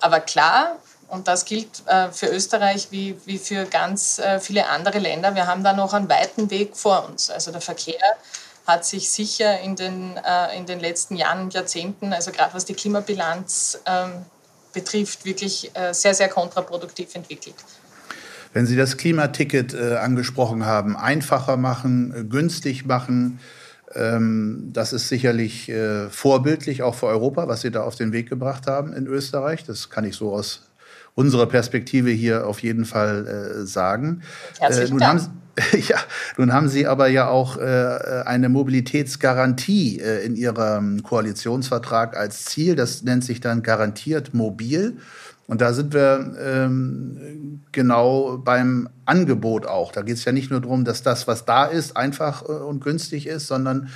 [0.00, 0.76] Aber klar,
[1.14, 5.36] und das gilt äh, für Österreich wie, wie für ganz äh, viele andere Länder.
[5.36, 7.30] Wir haben da noch einen weiten Weg vor uns.
[7.30, 7.94] Also der Verkehr
[8.66, 12.64] hat sich sicher in den, äh, in den letzten Jahren und Jahrzehnten, also gerade was
[12.64, 14.10] die Klimabilanz ähm,
[14.72, 17.54] betrifft, wirklich sehr, sehr kontraproduktiv entwickelt.
[18.52, 23.38] Wenn Sie das Klimaticket angesprochen haben, einfacher machen, günstig machen,
[23.94, 25.70] ähm, das ist sicherlich
[26.10, 29.62] vorbildlich auch für Europa, was Sie da auf den Weg gebracht haben in Österreich.
[29.62, 30.62] Das kann ich so aus
[31.14, 34.22] unserer Perspektive hier auf jeden Fall äh, sagen.
[34.58, 35.20] Herzlichen äh, nun Dank.
[35.20, 35.42] Haben,
[35.88, 35.98] ja,
[36.36, 42.74] nun haben Sie aber ja auch äh, eine Mobilitätsgarantie äh, in Ihrem Koalitionsvertrag als Ziel.
[42.74, 44.98] Das nennt sich dann garantiert mobil.
[45.46, 49.92] Und da sind wir ähm, genau beim Angebot auch.
[49.92, 52.82] Da geht es ja nicht nur darum, dass das, was da ist, einfach äh, und
[52.82, 53.90] günstig ist, sondern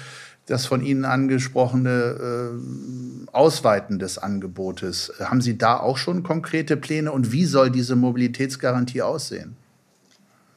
[0.48, 5.12] das von Ihnen angesprochene äh, Ausweiten des Angebotes.
[5.20, 9.56] Haben Sie da auch schon konkrete Pläne und wie soll diese Mobilitätsgarantie aussehen?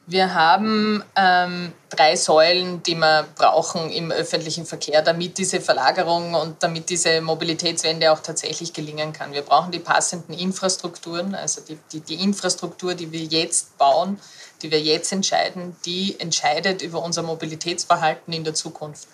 [0.06, 6.60] Wir haben ähm, drei Säulen, die wir brauchen im öffentlichen Verkehr, damit diese Verlagerung und
[6.60, 9.32] damit diese Mobilitätswende auch tatsächlich gelingen kann.
[9.32, 14.18] Wir brauchen die passenden Infrastrukturen, also die, die, die Infrastruktur, die wir jetzt bauen,
[14.62, 19.06] die wir jetzt entscheiden, die entscheidet über unser Mobilitätsverhalten in der Zukunft.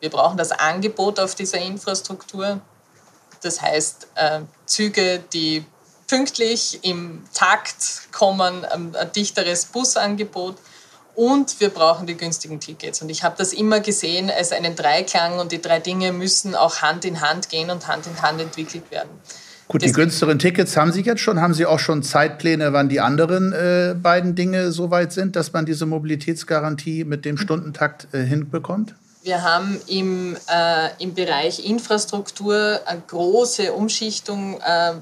[0.00, 2.60] Wir brauchen das Angebot auf dieser Infrastruktur.
[3.42, 5.64] Das heißt, äh, Züge, die
[6.06, 10.56] pünktlich im Takt kommen, ein dichteres Busangebot
[11.16, 13.02] und wir brauchen die günstigen Tickets.
[13.02, 16.82] Und ich habe das immer gesehen als einen Dreiklang und die drei Dinge müssen auch
[16.82, 19.10] Hand in Hand gehen und Hand in Hand entwickelt werden.
[19.68, 21.40] Gut, die günstigeren Tickets haben Sie jetzt schon.
[21.40, 25.52] Haben Sie auch schon Zeitpläne, wann die anderen äh, beiden Dinge so weit sind, dass
[25.52, 28.94] man diese Mobilitätsgarantie mit dem Stundentakt äh, hinbekommt?
[29.26, 34.92] Wir haben im, äh, im Bereich Infrastruktur eine große Umschichtung äh,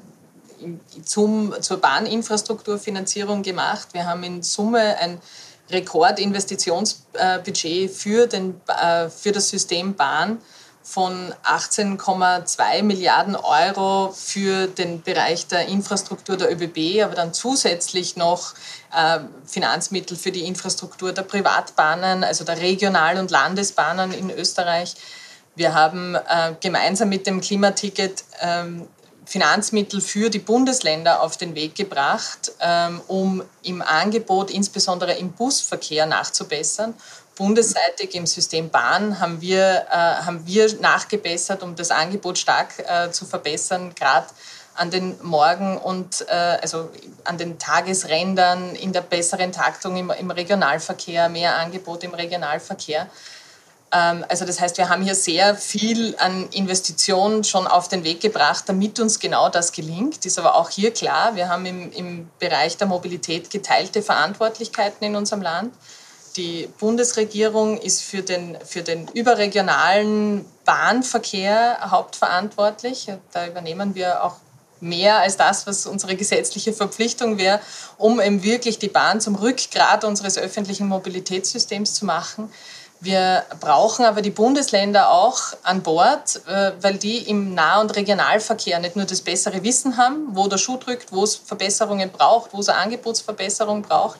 [1.04, 3.88] zum, zur Bahninfrastrukturfinanzierung gemacht.
[3.92, 5.20] Wir haben in Summe ein
[5.68, 10.38] Rekordinvestitionsbudget für, den, äh, für das System Bahn
[10.84, 18.52] von 18,2 Milliarden Euro für den Bereich der Infrastruktur der ÖBB, aber dann zusätzlich noch
[18.94, 24.94] äh, Finanzmittel für die Infrastruktur der Privatbahnen, also der Regional- und Landesbahnen in Österreich.
[25.56, 28.86] Wir haben äh, gemeinsam mit dem Klimaticket ähm,
[29.24, 36.04] Finanzmittel für die Bundesländer auf den Weg gebracht, ähm, um im Angebot, insbesondere im Busverkehr,
[36.04, 36.94] nachzubessern.
[37.36, 43.10] Bundesseitig im System Bahn haben wir, äh, haben wir nachgebessert, um das Angebot stark äh,
[43.10, 44.26] zu verbessern, gerade
[44.74, 46.90] an den Morgen- und äh, also
[47.24, 53.08] an den Tagesrändern, in der besseren Taktung im, im Regionalverkehr, mehr Angebot im Regionalverkehr.
[53.92, 58.20] Ähm, also das heißt, wir haben hier sehr viel an Investitionen schon auf den Weg
[58.20, 60.26] gebracht, damit uns genau das gelingt.
[60.26, 65.16] Ist aber auch hier klar, wir haben im, im Bereich der Mobilität geteilte Verantwortlichkeiten in
[65.16, 65.72] unserem Land.
[66.36, 73.06] Die Bundesregierung ist für den, für den überregionalen Bahnverkehr hauptverantwortlich.
[73.32, 74.36] Da übernehmen wir auch
[74.80, 77.60] mehr als das, was unsere gesetzliche Verpflichtung wäre,
[77.98, 82.52] um eben wirklich die Bahn zum Rückgrat unseres öffentlichen Mobilitätssystems zu machen.
[82.98, 88.78] Wir brauchen aber die Bundesländer auch an Bord, äh, weil die im Nah- und Regionalverkehr
[88.78, 92.60] nicht nur das bessere Wissen haben, wo der Schuh drückt, wo es Verbesserungen braucht, wo
[92.60, 94.18] es eine Angebotsverbesserung braucht,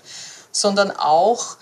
[0.52, 1.56] sondern auch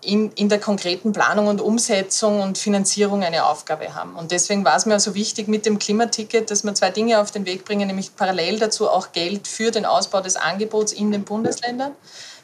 [0.00, 4.16] in, in der konkreten Planung und Umsetzung und Finanzierung eine Aufgabe haben.
[4.16, 7.30] Und deswegen war es mir also wichtig mit dem Klimaticket, dass wir zwei Dinge auf
[7.30, 11.22] den Weg bringen, nämlich parallel dazu auch Geld für den Ausbau des Angebots in den
[11.22, 11.92] Bundesländern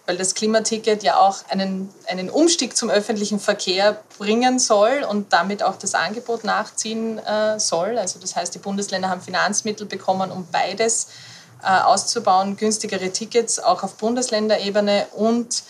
[0.06, 5.62] weil das Klimaticket ja auch einen, einen Umstieg zum öffentlichen Verkehr bringen soll und damit
[5.62, 7.98] auch das Angebot nachziehen äh, soll.
[7.98, 11.08] Also das heißt, die Bundesländer haben Finanzmittel bekommen, um beides
[11.62, 15.62] äh, auszubauen, günstigere Tickets auch auf Bundesländerebene und,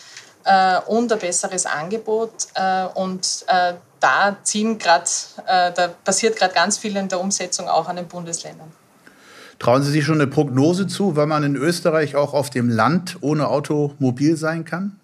[0.44, 2.33] äh, und ein besseres Angebot.
[2.55, 5.09] Äh, und äh, da ziehen grad,
[5.46, 8.72] äh, da passiert gerade ganz viel in der Umsetzung auch an den Bundesländern.
[9.59, 13.18] Trauen Sie sich schon eine Prognose zu, wann man in Österreich auch auf dem Land
[13.20, 14.98] ohne Auto mobil sein kann?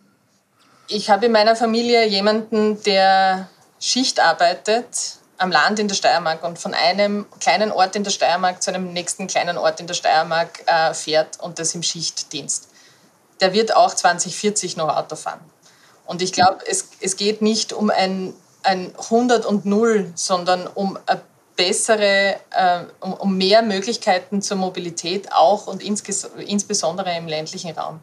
[0.89, 3.49] Ich habe in meiner Familie jemanden, der
[3.79, 8.63] Schicht arbeitet am Land in der Steiermark und von einem kleinen Ort in der Steiermark
[8.63, 12.68] zu einem nächsten kleinen Ort in der Steiermark äh, fährt und das im Schichtdienst.
[13.41, 15.41] Der wird auch 2040 noch Auto fahren.
[16.07, 20.99] Und ich glaube, es, es geht nicht um ein, ein 100 und 0, sondern um
[21.07, 21.21] ein
[21.59, 28.01] bessere, äh, um, um, mehr Möglichkeiten zur Mobilität auch und insbesondere im ländlichen Raum.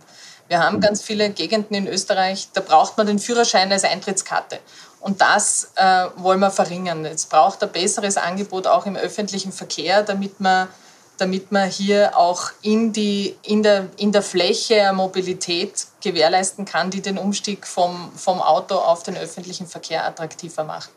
[0.48, 4.60] Wir haben ganz viele Gegenden in Österreich, da braucht man den Führerschein als Eintrittskarte.
[5.00, 7.06] Und das äh, wollen wir verringern.
[7.06, 10.67] Es braucht ein besseres Angebot auch im öffentlichen Verkehr, damit man,
[11.17, 17.01] damit man hier auch in, die, in, der, in der Fläche Mobilität gewährleisten kann, die
[17.01, 20.89] den Umstieg vom, vom Auto auf den öffentlichen Verkehr attraktiver macht.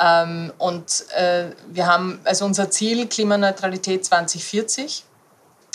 [0.00, 5.04] Ähm, und äh, wir haben also unser Ziel Klimaneutralität 2040.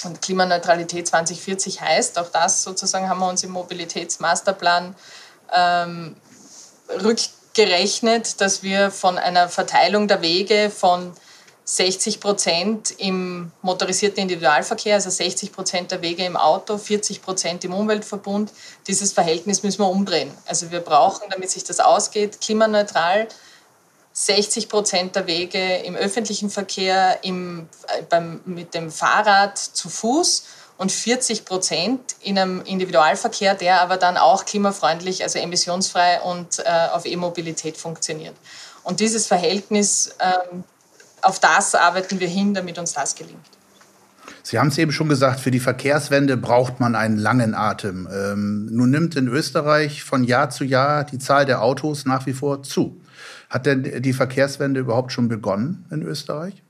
[0.06, 4.96] Und Klimaneutralität 2040 heißt, auch das sozusagen haben wir uns im Mobilitätsmasterplan
[5.54, 6.16] ähm,
[7.04, 11.14] rückgerechnet, dass wir von einer Verteilung der Wege von
[11.72, 17.76] 60 Prozent im motorisierten Individualverkehr, also 60 Prozent der Wege im Auto, 40 Prozent im
[17.76, 18.52] Umweltverbund.
[18.88, 20.32] Dieses Verhältnis müssen wir umdrehen.
[20.48, 23.28] Also wir brauchen, damit sich das ausgeht, klimaneutral
[24.14, 30.46] 60 Prozent der Wege im öffentlichen Verkehr im, äh, beim, mit dem Fahrrad zu Fuß
[30.80, 36.88] und 40 Prozent in einem Individualverkehr, der aber dann auch klimafreundlich, also emissionsfrei und äh,
[36.92, 38.36] auf E-Mobilität funktioniert.
[38.82, 40.64] Und dieses Verhältnis, ähm,
[41.22, 43.46] auf das arbeiten wir hin, damit uns das gelingt.
[44.44, 48.08] Sie haben es eben schon gesagt, für die Verkehrswende braucht man einen langen Atem.
[48.12, 52.34] Ähm, nun nimmt in Österreich von Jahr zu Jahr die Zahl der Autos nach wie
[52.34, 53.00] vor zu.
[53.50, 56.64] Hat denn die Verkehrswende überhaupt schon begonnen in Österreich?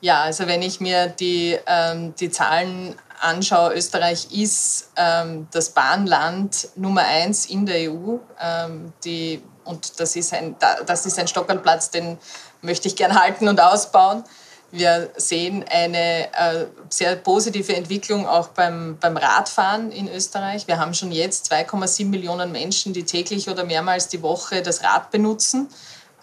[0.00, 6.68] Ja, also wenn ich mir die, ähm, die Zahlen anschaue, Österreich ist ähm, das Bahnland
[6.74, 8.16] Nummer eins in der EU.
[8.40, 12.18] Ähm, die, und das ist ein, das ist ein Stockerplatz, den
[12.62, 14.24] möchte ich gern halten und ausbauen.
[14.70, 20.66] Wir sehen eine äh, sehr positive Entwicklung auch beim, beim Radfahren in Österreich.
[20.66, 25.10] Wir haben schon jetzt 2,7 Millionen Menschen, die täglich oder mehrmals die Woche das Rad
[25.10, 25.68] benutzen.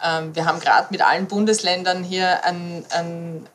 [0.03, 3.47] Ähm, wir haben gerade mit allen Bundesländern hier einen, einen,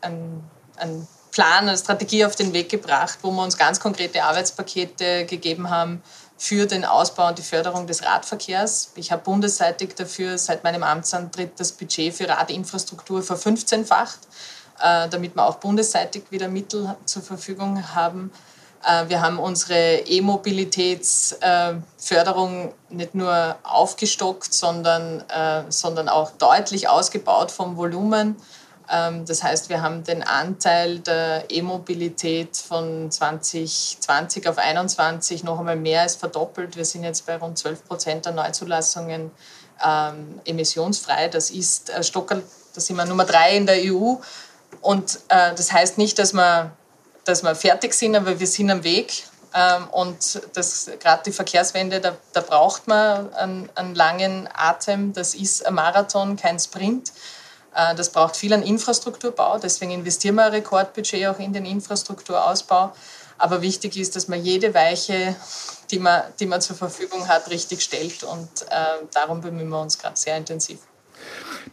[0.76, 5.70] einen Plan, eine Strategie auf den Weg gebracht, wo wir uns ganz konkrete Arbeitspakete gegeben
[5.70, 6.02] haben
[6.44, 8.92] für den Ausbau und die Förderung des Radverkehrs.
[8.96, 14.18] Ich habe bundesseitig dafür seit meinem Amtsantritt das Budget für Radinfrastruktur verfünfzehnfacht
[14.80, 18.32] äh, damit wir auch bundesseitig wieder Mittel zur Verfügung haben.
[18.84, 27.76] Äh, wir haben unsere E-Mobilitätsförderung nicht nur aufgestockt, sondern, äh, sondern auch deutlich ausgebaut vom
[27.76, 28.34] Volumen.
[28.90, 35.76] Ähm, das heißt, wir haben den Anteil der E-Mobilität von 2020 auf 2021 noch einmal
[35.76, 36.76] mehr als verdoppelt.
[36.76, 39.30] Wir sind jetzt bei rund 12 Prozent der Neuzulassungen
[39.84, 41.28] ähm, emissionsfrei.
[41.28, 42.42] Das ist äh, Stockerl,
[42.74, 44.16] da sind wir Nummer drei in der EU.
[44.80, 46.72] Und äh, das heißt nicht, dass wir,
[47.24, 49.24] dass wir fertig sind, aber wir sind am Weg.
[49.54, 50.42] Ähm, und
[51.00, 55.12] gerade die Verkehrswende, da, da braucht man einen, einen langen Atem.
[55.12, 57.12] Das ist ein Marathon, kein Sprint.
[57.74, 62.92] Äh, das braucht viel an Infrastrukturbau, deswegen investieren wir ein Rekordbudget auch in den Infrastrukturausbau.
[63.36, 65.34] Aber wichtig ist, dass man jede Weiche,
[65.90, 68.22] die man, die man zur Verfügung hat, richtig stellt.
[68.22, 70.78] Und äh, darum bemühen wir uns gerade sehr intensiv.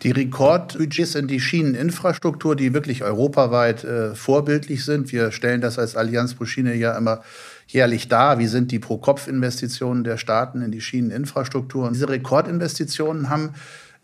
[0.02, 5.12] Die Rekordbudgets in die Schieneninfrastruktur, die wirklich europaweit äh, vorbildlich sind.
[5.12, 7.22] Wir stellen das als Allianz pro Schiene ja immer
[7.68, 8.39] jährlich dar.
[8.39, 11.86] Wie sind die Pro-Kopf-Investitionen der Staaten in die Schieneninfrastruktur?
[11.86, 13.54] Und diese Rekordinvestitionen haben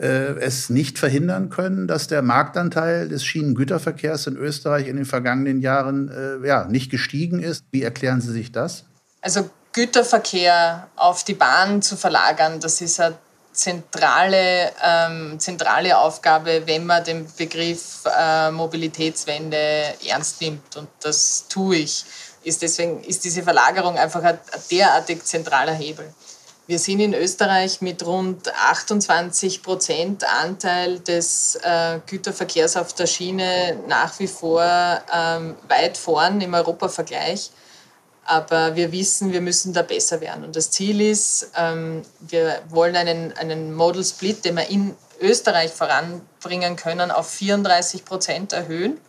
[0.03, 6.09] es nicht verhindern können, dass der Marktanteil des Schienengüterverkehrs in Österreich in den vergangenen Jahren
[6.09, 7.65] äh, ja, nicht gestiegen ist.
[7.71, 8.85] Wie erklären Sie sich das?
[9.21, 13.15] Also Güterverkehr auf die Bahn zu verlagern, das ist eine
[13.57, 19.57] zentrale, ähm, zentrale Aufgabe, wenn man den Begriff äh, Mobilitätswende
[20.07, 20.77] ernst nimmt.
[20.77, 22.05] Und das tue ich.
[22.43, 26.13] Ist deswegen ist diese Verlagerung einfach ein, ein derartig zentraler Hebel.
[26.68, 33.80] Wir sind in Österreich mit rund 28 Prozent Anteil des äh, Güterverkehrs auf der Schiene
[33.88, 37.51] nach wie vor ähm, weit vorn im Europavergleich.
[38.26, 40.43] Aber wir wissen, wir müssen da besser werden.
[40.43, 45.72] Und das Ziel ist, ähm, wir wollen einen, einen Model Split, den wir in Österreich
[45.72, 48.99] voranbringen können, auf 34 Prozent erhöhen.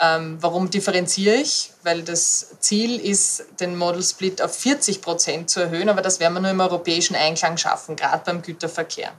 [0.00, 1.72] Ähm, warum differenziere ich?
[1.82, 6.34] Weil das Ziel ist, den Model Split auf 40 Prozent zu erhöhen, aber das werden
[6.34, 9.12] wir nur im europäischen Einklang schaffen, gerade beim Güterverkehr.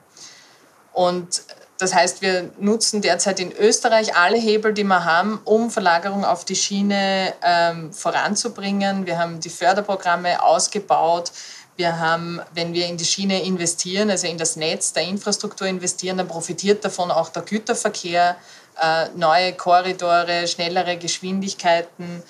[0.93, 1.41] Und
[1.79, 6.43] das heißt, wir nutzen derzeit in Österreich alle Hebel, die wir haben, um Verlagerung auf
[6.43, 9.05] die Schiene ähm, voranzubringen.
[9.05, 11.31] Wir haben die Förderprogramme ausgebaut.
[11.75, 16.17] Wir haben, wenn wir in die Schiene investieren, also in das Netz der Infrastruktur investieren,
[16.17, 18.35] dann profitiert davon auch der Güterverkehr.
[18.81, 22.21] Äh, neue Korridore, schnellere Geschwindigkeiten.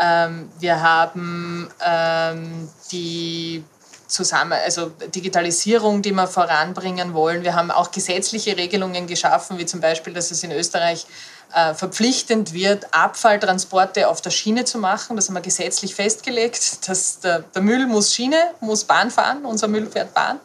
[0.00, 3.62] Ähm, wir haben ähm, die
[4.08, 7.44] zusammen, also Digitalisierung, die wir voranbringen wollen.
[7.44, 11.06] Wir haben auch gesetzliche Regelungen geschaffen, wie zum Beispiel, dass es in Österreich
[11.54, 15.16] äh, verpflichtend wird, Abfalltransporte auf der Schiene zu machen.
[15.16, 16.88] Das haben wir gesetzlich festgelegt.
[16.88, 20.40] Dass der, der Müll muss Schiene, muss Bahn fahren, unser Müll fährt Bahn.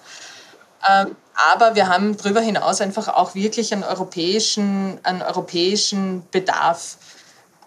[0.88, 6.98] Ähm, aber wir haben darüber hinaus einfach auch wirklich einen europäischen, einen europäischen Bedarf.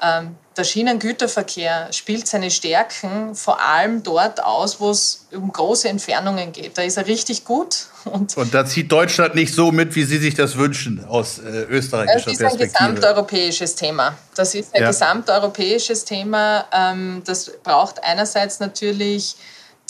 [0.03, 6.53] Ähm, der Schienengüterverkehr spielt seine Stärken vor allem dort aus, wo es um große Entfernungen
[6.53, 6.77] geht.
[6.77, 7.87] Da ist er richtig gut.
[8.05, 11.64] Und, und da zieht Deutschland nicht so mit, wie Sie sich das wünschen aus äh,
[11.64, 12.45] österreichischer Perspektive.
[12.45, 14.16] Das ist ein gesamteuropäisches Thema.
[14.35, 14.89] Das ist ein ja.
[14.89, 16.64] gesamteuropäisches Thema.
[16.73, 19.37] Ähm, das braucht einerseits natürlich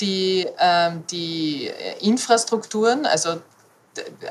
[0.01, 1.70] die, ähm, die
[2.01, 3.41] Infrastrukturen, also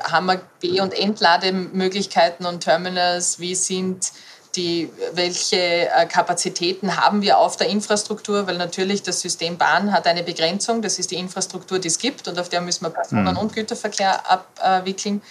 [0.04, 4.12] haben wir B- und Entlademöglichkeiten und Terminals, wie sind
[4.56, 10.06] die, welche äh, Kapazitäten haben wir auf der Infrastruktur, weil natürlich das System Bahn hat
[10.06, 13.34] eine Begrenzung, das ist die Infrastruktur, die es gibt und auf der müssen wir Personen-
[13.34, 13.38] mhm.
[13.38, 15.22] und Güterverkehr abwickeln.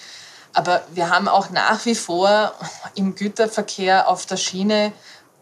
[0.53, 2.53] Aber wir haben auch nach wie vor
[2.95, 4.93] im Güterverkehr auf der Schiene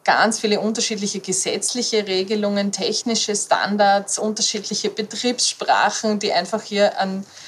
[0.04, 7.47] ganz viele unterschiedliche gesetzliche Regelungen, technische Standards, unterschiedliche Betriebssprachen, die einfach hier an äh,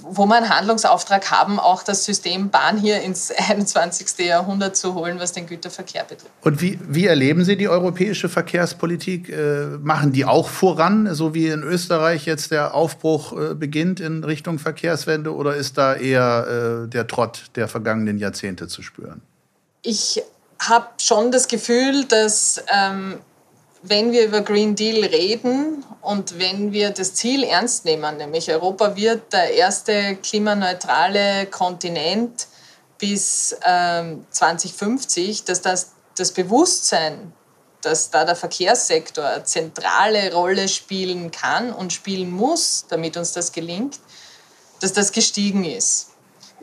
[0.00, 4.26] wo wir einen Handlungsauftrag haben, auch das System Bahn hier ins 21.
[4.26, 6.30] Jahrhundert zu holen, was den Güterverkehr betrifft.
[6.42, 9.28] Und wie, wie erleben Sie die europäische Verkehrspolitik?
[9.28, 14.24] Äh, machen die auch voran, so wie in Österreich jetzt der Aufbruch äh, beginnt in
[14.24, 19.22] Richtung Verkehrswende, oder ist da eher äh, der Trott der vergangenen Jahrzehnte zu spüren?
[19.82, 20.22] Ich
[20.60, 23.18] habe schon das Gefühl, dass ähm,
[23.86, 28.96] wenn wir über Green Deal reden und wenn wir das Ziel ernst nehmen, nämlich Europa
[28.96, 32.46] wird der erste klimaneutrale Kontinent
[32.98, 37.34] bis ähm, 2050, dass das, das Bewusstsein,
[37.82, 43.52] dass da der Verkehrssektor eine zentrale Rolle spielen kann und spielen muss, damit uns das
[43.52, 44.00] gelingt,
[44.80, 46.13] dass das gestiegen ist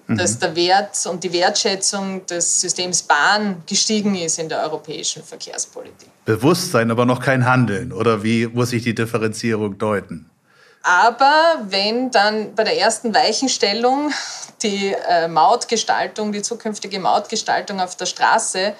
[0.07, 0.17] mhm.
[0.17, 6.09] dass der Wert und die Wertschätzung des Systems Bahn gestiegen ist in der europäischen Verkehrspolitik.
[6.25, 7.91] Bewusstsein, aber noch kein Handeln.
[7.91, 10.29] Oder wie muss ich die Differenzierung deuten?
[10.83, 14.11] Aber wenn dann bei der ersten Weichenstellung
[14.63, 18.73] die äh, Mautgestaltung, die zukünftige Mautgestaltung auf der Straße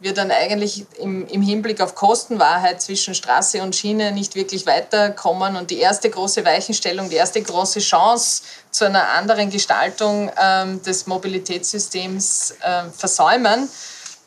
[0.00, 5.56] wir dann eigentlich im, im, Hinblick auf Kostenwahrheit zwischen Straße und Schiene nicht wirklich weiterkommen
[5.56, 11.06] und die erste große Weichenstellung, die erste große Chance zu einer anderen Gestaltung ähm, des
[11.06, 13.68] Mobilitätssystems äh, versäumen,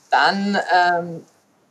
[0.09, 1.23] dann ähm,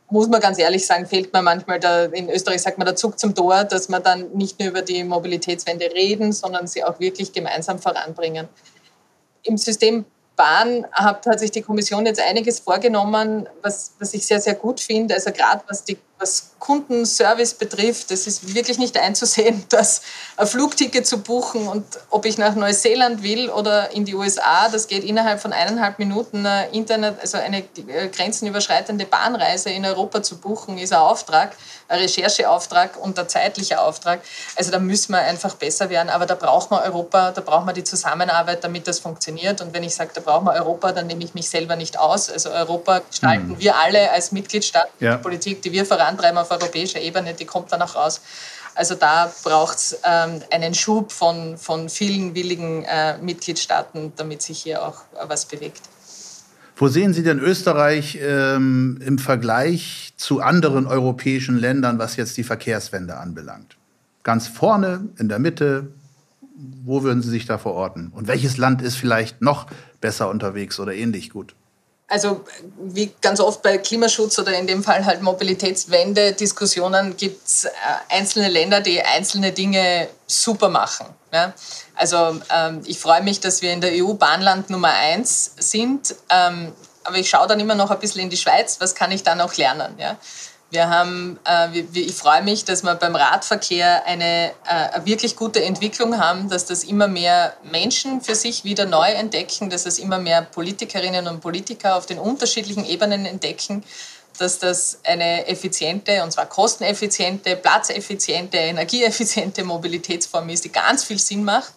[0.09, 3.19] muss man ganz ehrlich sagen, fehlt mir manchmal, der, in Österreich sagt man der Zug
[3.19, 7.33] zum Tor, dass wir dann nicht nur über die Mobilitätswende reden, sondern sie auch wirklich
[7.33, 8.47] gemeinsam voranbringen.
[9.43, 10.05] Im System
[10.37, 14.79] Bahn hat, hat sich die Kommission jetzt einiges vorgenommen, was, was ich sehr, sehr gut
[14.79, 15.15] finde.
[15.15, 20.01] Also gerade was die was Kundenservice betrifft, es ist wirklich nicht einzusehen, dass
[20.35, 24.87] ein Flugticket zu buchen und ob ich nach Neuseeland will oder in die USA, das
[24.87, 30.77] geht innerhalb von eineinhalb Minuten Internet, also eine äh, grenzenüberschreitende Bahnreise in Europa zu buchen,
[30.77, 31.55] ist ein Auftrag,
[31.87, 34.21] ein Rechercheauftrag und ein zeitlicher Auftrag.
[34.55, 37.75] Also da müssen wir einfach besser werden, aber da braucht man Europa, da braucht man
[37.75, 39.61] die Zusammenarbeit, damit das funktioniert.
[39.61, 42.29] Und wenn ich sage, da braucht man Europa, dann nehme ich mich selber nicht aus.
[42.29, 43.59] Also Europa gestalten mhm.
[43.59, 45.15] wir alle als Mitgliedstaat, ja.
[45.15, 48.21] die Politik, die wir voran vorantreiben auf europäischer Ebene, die kommt dann auch raus.
[48.75, 54.59] Also da braucht es ähm, einen Schub von, von vielen willigen äh, Mitgliedstaaten, damit sich
[54.59, 55.81] hier auch äh, was bewegt.
[56.75, 62.43] Wo sehen Sie denn Österreich ähm, im Vergleich zu anderen europäischen Ländern, was jetzt die
[62.43, 63.77] Verkehrswende anbelangt?
[64.21, 65.87] Ganz vorne, in der Mitte,
[66.85, 68.11] wo würden Sie sich da verorten?
[68.13, 69.65] Und welches Land ist vielleicht noch
[70.01, 71.55] besser unterwegs oder ähnlich gut?
[72.07, 72.45] Also
[72.79, 77.69] wie ganz oft bei Klimaschutz oder in dem Fall halt Mobilitätswende-Diskussionen gibt es äh,
[78.09, 81.07] einzelne Länder, die einzelne Dinge super machen.
[81.33, 81.53] Ja?
[81.95, 86.71] Also ähm, ich freue mich, dass wir in der EU Bahnland Nummer eins sind, ähm,
[87.03, 89.35] aber ich schaue dann immer noch ein bisschen in die Schweiz, was kann ich da
[89.35, 89.95] noch lernen?
[89.97, 90.17] Ja?
[90.69, 96.17] Wir haben, äh, ich freue mich, dass wir beim Radverkehr eine, äh, wirklich gute Entwicklung
[96.17, 100.41] haben, dass das immer mehr Menschen für sich wieder neu entdecken, dass es immer mehr
[100.41, 103.81] Politikerinnen und Politiker auf den unterschiedlichen Ebenen entdecken,
[104.39, 111.45] dass das eine effiziente, und zwar kosteneffiziente, platzeffiziente, energieeffiziente Mobilitätsform ist, die ganz viel Sinn
[111.45, 111.71] macht.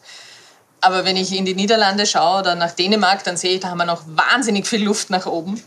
[0.80, 3.78] Aber wenn ich in die Niederlande schaue oder nach Dänemark, dann sehe ich, da haben
[3.78, 5.62] wir noch wahnsinnig viel Luft nach oben.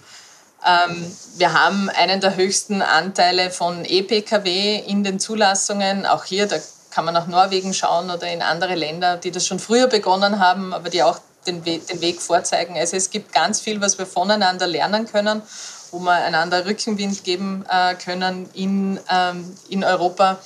[0.65, 6.05] Ähm, wir haben einen der höchsten Anteile von E-Pkw in den Zulassungen.
[6.05, 6.57] Auch hier, da
[6.91, 10.73] kann man nach Norwegen schauen oder in andere Länder, die das schon früher begonnen haben,
[10.73, 12.77] aber die auch den, We den Weg vorzeigen.
[12.77, 15.41] Also es gibt ganz viel, was wir voneinander lernen können,
[15.91, 20.39] wo wir einander Rückenwind geben äh, können in, ähm, in Europa.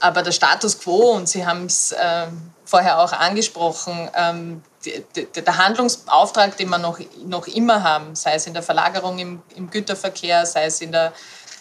[0.00, 2.26] Aber der Status quo, und Sie haben es äh,
[2.64, 8.54] vorher auch angesprochen, ähm, der Handlungsauftrag, den wir noch, noch immer haben, sei es in
[8.54, 11.12] der Verlagerung im, im Güterverkehr, sei es in der,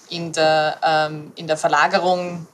[0.10, 2.48] in der, ähm, in der Verlagerung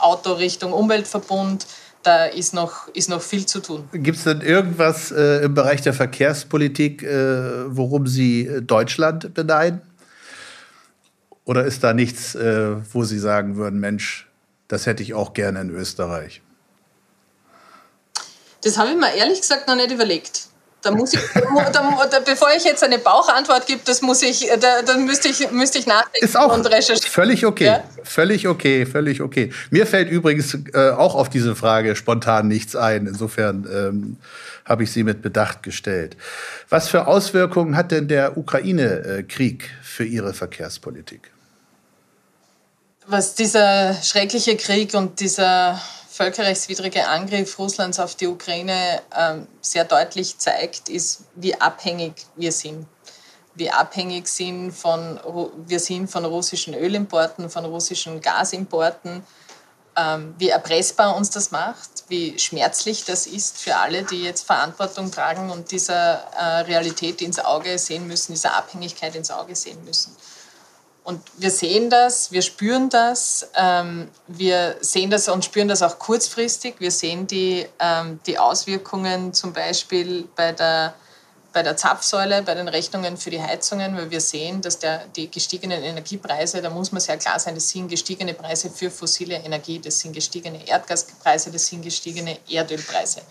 [0.00, 1.66] Auto Richtung Umweltverbund,
[2.02, 3.88] da ist noch, ist noch viel zu tun.
[3.92, 9.82] Gibt es denn irgendwas äh, im Bereich der Verkehrspolitik, äh, worum Sie äh, Deutschland beneiden?
[11.44, 14.28] Oder ist da nichts, äh, wo Sie sagen würden, Mensch,
[14.68, 16.42] das hätte ich auch gerne in Österreich?
[18.62, 20.48] Das habe ich mir ehrlich gesagt noch nicht überlegt.
[20.82, 24.82] Da muss ich, da, da, bevor ich jetzt eine Bauchantwort gebe, das muss ich, da,
[24.82, 27.10] da müsste ich, müsste ich nachdenken Ist auch und recherchieren.
[27.10, 27.84] Völlig okay, ja?
[28.04, 29.52] völlig okay, völlig okay.
[29.70, 33.08] Mir fällt übrigens äh, auch auf diese Frage spontan nichts ein.
[33.08, 34.16] Insofern ähm,
[34.64, 36.16] habe ich sie mit Bedacht gestellt.
[36.68, 41.32] Was für Auswirkungen hat denn der Ukraine-Krieg für Ihre Verkehrspolitik?
[43.08, 45.80] Was dieser schreckliche Krieg und dieser
[46.18, 52.88] völkerrechtswidrige Angriff Russlands auf die Ukraine ähm, sehr deutlich zeigt, ist, wie abhängig wir sind.
[53.54, 55.20] Wie abhängig sind von,
[55.66, 59.22] wir sind von russischen Ölimporten, von russischen Gasimporten,
[59.96, 65.12] ähm, wie erpressbar uns das macht, wie schmerzlich das ist für alle, die jetzt Verantwortung
[65.12, 70.16] tragen und dieser äh, Realität ins Auge sehen müssen, dieser Abhängigkeit ins Auge sehen müssen.
[71.08, 75.98] Und wir sehen das, wir spüren das, ähm, wir sehen das und spüren das auch
[75.98, 76.74] kurzfristig.
[76.80, 80.92] Wir sehen die, ähm, die Auswirkungen zum Beispiel bei der,
[81.54, 85.30] bei der Zapfsäule, bei den Rechnungen für die Heizungen, weil wir sehen, dass der, die
[85.30, 89.78] gestiegenen Energiepreise, da muss man sehr klar sein, das sind gestiegene Preise für fossile Energie,
[89.78, 93.22] das sind gestiegene Erdgaspreise, das sind gestiegene Erdölpreise.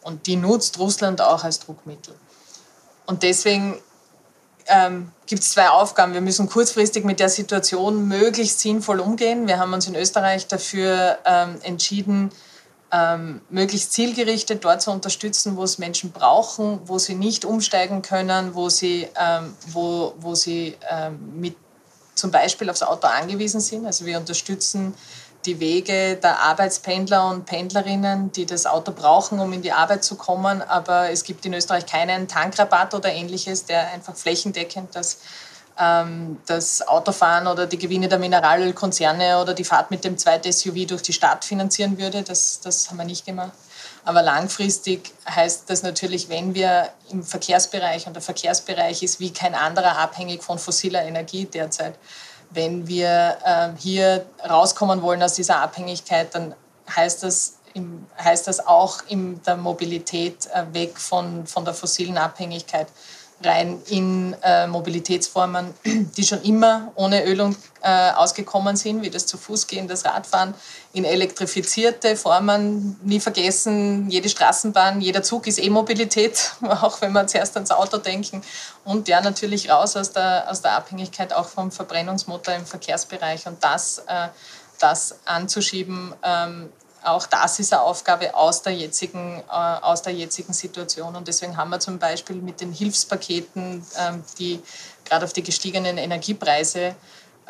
[0.00, 2.14] Und die nutzt Russland auch als Druckmittel.
[3.04, 3.78] Und deswegen
[4.68, 6.14] ähm, gibt es zwei Aufgaben.
[6.14, 9.46] Wir müssen kurzfristig mit der Situation möglichst sinnvoll umgehen.
[9.46, 12.30] Wir haben uns in Österreich dafür ähm, entschieden,
[12.90, 18.54] ähm, möglichst zielgerichtet dort zu unterstützen, wo es Menschen brauchen, wo sie nicht umsteigen können,
[18.54, 21.56] wo sie, ähm, wo, wo sie ähm, mit
[22.14, 23.86] zum Beispiel aufs Auto angewiesen sind.
[23.86, 24.94] Also wir unterstützen
[25.48, 30.16] die Wege der Arbeitspendler und Pendlerinnen, die das Auto brauchen, um in die Arbeit zu
[30.16, 30.60] kommen.
[30.60, 35.20] Aber es gibt in Österreich keinen Tankrabatt oder ähnliches, der einfach flächendeckend das,
[35.78, 40.86] ähm, das Autofahren oder die Gewinne der Mineralölkonzerne oder die Fahrt mit dem zweiten SUV
[40.86, 42.22] durch die Stadt finanzieren würde.
[42.22, 43.52] Das, das haben wir nicht gemacht.
[44.04, 49.54] Aber langfristig heißt das natürlich, wenn wir im Verkehrsbereich und der Verkehrsbereich ist wie kein
[49.54, 51.94] anderer abhängig von fossiler Energie derzeit,
[52.50, 56.54] wenn wir äh, hier rauskommen wollen aus dieser Abhängigkeit, dann
[56.94, 62.16] heißt das, im, heißt das auch in der Mobilität äh, weg von, von der fossilen
[62.16, 62.88] Abhängigkeit
[63.42, 69.38] rein in äh, Mobilitätsformen, die schon immer ohne Ölung äh, ausgekommen sind, wie das zu
[69.38, 70.54] Fuß gehen, das Radfahren,
[70.92, 72.98] in elektrifizierte Formen.
[73.02, 78.42] Nie vergessen, jede Straßenbahn, jeder Zug ist E-Mobilität, auch wenn wir zuerst ans Auto denken.
[78.84, 83.46] Und ja, natürlich raus aus der, aus der Abhängigkeit auch vom Verbrennungsmotor im Verkehrsbereich.
[83.46, 84.28] Und das, äh,
[84.80, 86.70] das anzuschieben, ähm,
[87.04, 91.16] auch das ist eine Aufgabe aus der, jetzigen, äh, aus der jetzigen Situation.
[91.16, 94.62] Und deswegen haben wir zum Beispiel mit den Hilfspaketen, ähm, die
[95.04, 96.94] gerade auf die gestiegenen Energiepreise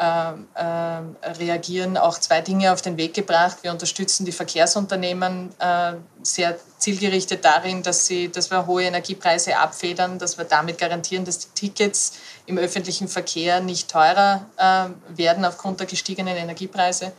[0.00, 3.58] ähm, äh, reagieren, auch zwei Dinge auf den Weg gebracht.
[3.62, 10.20] Wir unterstützen die Verkehrsunternehmen äh, sehr zielgerichtet darin, dass, sie, dass wir hohe Energiepreise abfedern,
[10.20, 12.12] dass wir damit garantieren, dass die Tickets
[12.46, 17.10] im öffentlichen Verkehr nicht teurer äh, werden aufgrund der gestiegenen Energiepreise.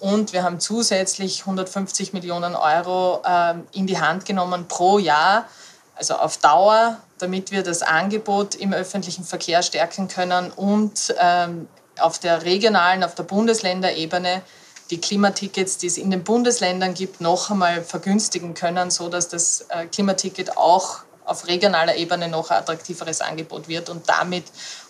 [0.00, 5.46] Und wir haben zusätzlich 150 Millionen Euro äh, in die Hand genommen pro Jahr,
[5.94, 11.68] also auf Dauer, damit wir das Angebot im öffentlichen Verkehr stärken können und ähm,
[11.98, 14.42] auf der regionalen, auf der Bundesländerebene
[14.90, 19.86] die Klimatickets, die es in den Bundesländern gibt, noch einmal vergünstigen können, sodass das äh,
[19.86, 24.44] Klimaticket auch auf regionaler Ebene noch ein attraktiveres Angebot wird und damit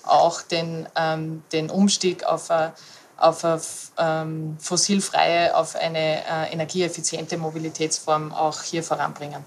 [0.05, 2.73] auch den, ähm, den Umstieg auf eine
[3.19, 3.61] auf eine
[3.99, 9.45] ähm, fossilfreie, auf eine äh, energieeffiziente Mobilitätsform auch hier voranbringen.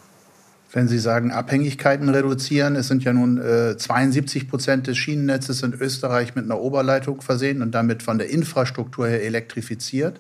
[0.74, 5.74] Wenn Sie sagen, Abhängigkeiten reduzieren, es sind ja nun äh, 72 Prozent des Schienennetzes in
[5.74, 10.20] Österreich mit einer Oberleitung versehen und damit von der Infrastruktur her elektrifiziert.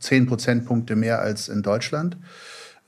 [0.00, 2.16] Zehn Prozentpunkte mehr als in Deutschland.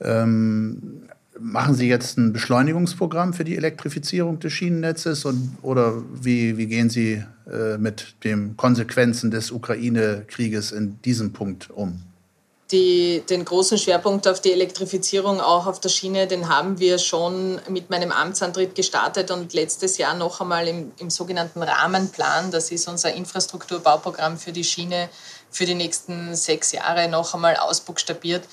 [0.01, 6.67] Ähm, Machen Sie jetzt ein Beschleunigungsprogramm für die Elektrifizierung des Schienennetzes und, oder wie, wie
[6.67, 12.01] gehen Sie äh, mit den Konsequenzen des Ukraine-Krieges in diesem Punkt um?
[12.71, 17.59] Die, den großen Schwerpunkt auf die Elektrifizierung auch auf der Schiene, den haben wir schon
[17.67, 22.87] mit meinem Amtsantritt gestartet und letztes Jahr noch einmal im, im sogenannten Rahmenplan, das ist
[22.87, 25.09] unser Infrastrukturbauprogramm für die Schiene
[25.49, 28.43] für die nächsten sechs Jahre, noch einmal ausbuchstabiert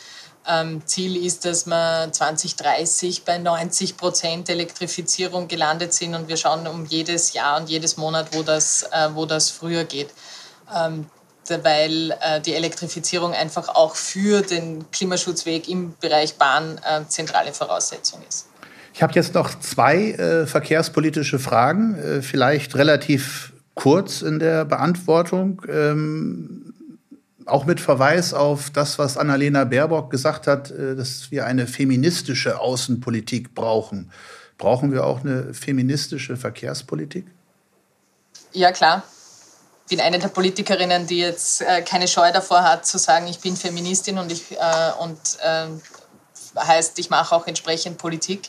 [0.84, 6.86] Ziel ist, dass wir 2030 bei 90 Prozent Elektrifizierung gelandet sind und wir schauen um
[6.86, 10.10] jedes Jahr und jedes Monat, wo das, äh, wo das früher geht.
[10.74, 11.06] Ähm,
[11.62, 18.20] weil äh, die Elektrifizierung einfach auch für den Klimaschutzweg im Bereich Bahn äh, zentrale Voraussetzung
[18.28, 18.48] ist.
[18.92, 25.62] Ich habe jetzt noch zwei äh, verkehrspolitische Fragen, äh, vielleicht relativ kurz in der Beantwortung.
[25.68, 26.74] Ähm,
[27.46, 32.60] auch mit Verweis auf das, was Annalena Baerbock gesagt hat, äh, dass wir eine feministische
[32.60, 34.10] Außenpolitik brauchen.
[34.58, 37.26] Brauchen wir auch eine feministische Verkehrspolitik?
[38.52, 39.02] Ja, klar.
[39.84, 43.38] Ich bin eine der Politikerinnen, die jetzt äh, keine Scheu davor hat, zu sagen, ich
[43.38, 45.68] bin Feministin und, ich, äh, und äh,
[46.58, 48.48] heißt, ich mache auch entsprechend Politik.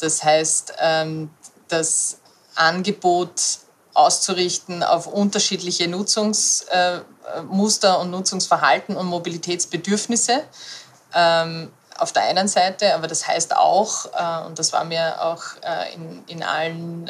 [0.00, 1.30] Das heißt, ähm,
[1.66, 2.18] das
[2.54, 3.58] Angebot
[3.98, 7.04] auszurichten auf unterschiedliche Nutzungsmuster
[7.94, 10.44] äh, und Nutzungsverhalten und Mobilitätsbedürfnisse.
[11.14, 15.42] Ähm, auf der einen Seite, aber das heißt auch, äh, und das war mir auch
[15.62, 17.08] äh, in, in allen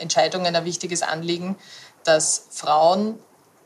[0.00, 1.56] Entscheidungen ein wichtiges Anliegen,
[2.04, 3.18] dass Frauen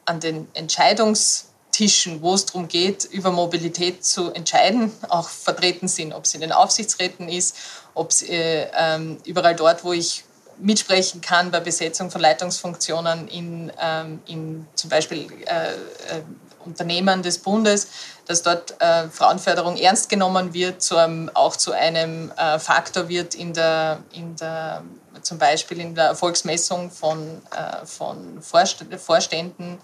[0.05, 6.25] an den Entscheidungstischen, wo es darum geht, über Mobilität zu entscheiden, auch vertreten sind, ob
[6.25, 7.57] es in den Aufsichtsräten ist,
[7.95, 10.25] ob es ähm, überall dort, wo ich
[10.59, 16.23] mitsprechen kann bei Besetzung von Leitungsfunktionen in, ähm, in zum Beispiel äh, äh,
[16.65, 17.89] Unternehmen des Bundes,
[18.27, 23.35] dass dort äh, Frauenförderung ernst genommen wird, zu einem, auch zu einem äh, Faktor wird
[23.35, 24.83] in der, in der,
[25.23, 29.79] zum Beispiel in der Erfolgsmessung von, äh, von Vorständen,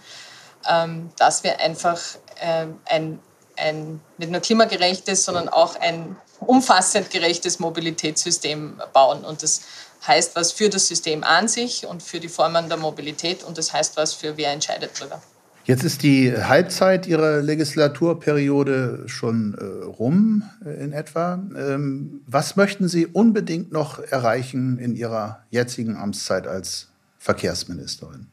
[0.69, 2.01] ähm, dass wir einfach
[2.41, 3.21] äh, ein,
[3.57, 9.25] ein nicht nur klimagerechtes, sondern auch ein umfassend gerechtes Mobilitätssystem bauen.
[9.25, 9.63] Und das
[10.07, 13.73] heißt was für das System an sich und für die Formen der Mobilität und das
[13.73, 15.23] heißt was für wer entscheidet darüber.
[15.65, 21.35] Jetzt ist die Halbzeit Ihrer Legislaturperiode schon äh, rum äh, in etwa.
[21.57, 26.89] Ähm, was möchten Sie unbedingt noch erreichen in Ihrer jetzigen Amtszeit als
[27.19, 28.29] Verkehrsministerin?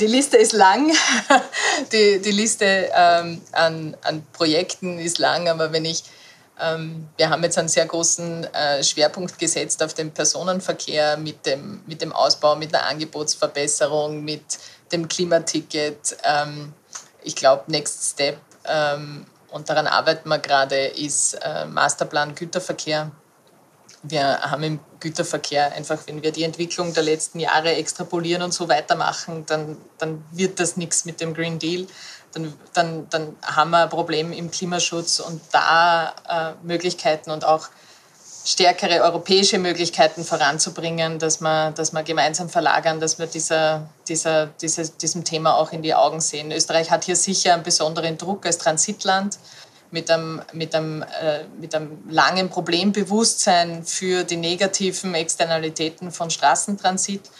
[0.00, 0.90] Die Liste ist lang.
[1.92, 6.04] Die, die Liste ähm, an, an Projekten ist lang, aber wenn ich
[6.58, 12.00] wir haben jetzt einen sehr großen äh, Schwerpunkt gesetzt auf den Personenverkehr mit dem, mit
[12.00, 14.58] dem Ausbau, mit einer Angebotsverbesserung, mit
[14.90, 16.16] dem Klimaticket.
[16.24, 16.72] Ähm,
[17.22, 23.10] ich glaube, Next Step, ähm, und daran arbeiten wir gerade, ist äh, Masterplan Güterverkehr.
[24.02, 28.68] Wir haben im Güterverkehr einfach, wenn wir die Entwicklung der letzten Jahre extrapolieren und so
[28.68, 31.86] weitermachen, dann, dann wird das nichts mit dem Green Deal
[32.36, 37.68] dann, dann, dann haben wir ein Problem im Klimaschutz und da äh, Möglichkeiten und auch
[38.44, 44.96] stärkere europäische Möglichkeiten voranzubringen, dass wir, dass wir gemeinsam verlagern, dass wir dieser, dieser, dieses,
[44.96, 46.52] diesem Thema auch in die Augen sehen.
[46.52, 49.38] Österreich hat hier sicher einen besonderen Druck als Transitland
[49.90, 57.30] mit einem, mit einem, äh, mit einem langen Problembewusstsein für die negativen Externalitäten von Straßentransit.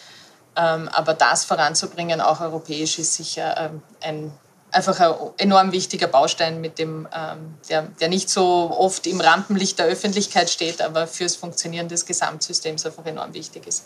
[0.57, 4.33] Ähm, aber das voranzubringen, auch europäisch, ist sicher ähm, ein
[4.77, 9.79] einfach ein enorm wichtiger Baustein, mit dem, ähm, der, der nicht so oft im Rampenlicht
[9.79, 13.85] der Öffentlichkeit steht, aber fürs Funktionieren des Gesamtsystems einfach enorm wichtig ist.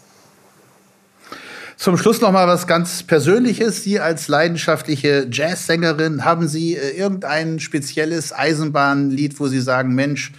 [1.78, 3.84] Zum Schluss noch mal was ganz Persönliches.
[3.84, 10.34] Sie als leidenschaftliche Jazzsängerin, haben Sie äh, irgendein spezielles Eisenbahnlied, wo Sie sagen, Mensch,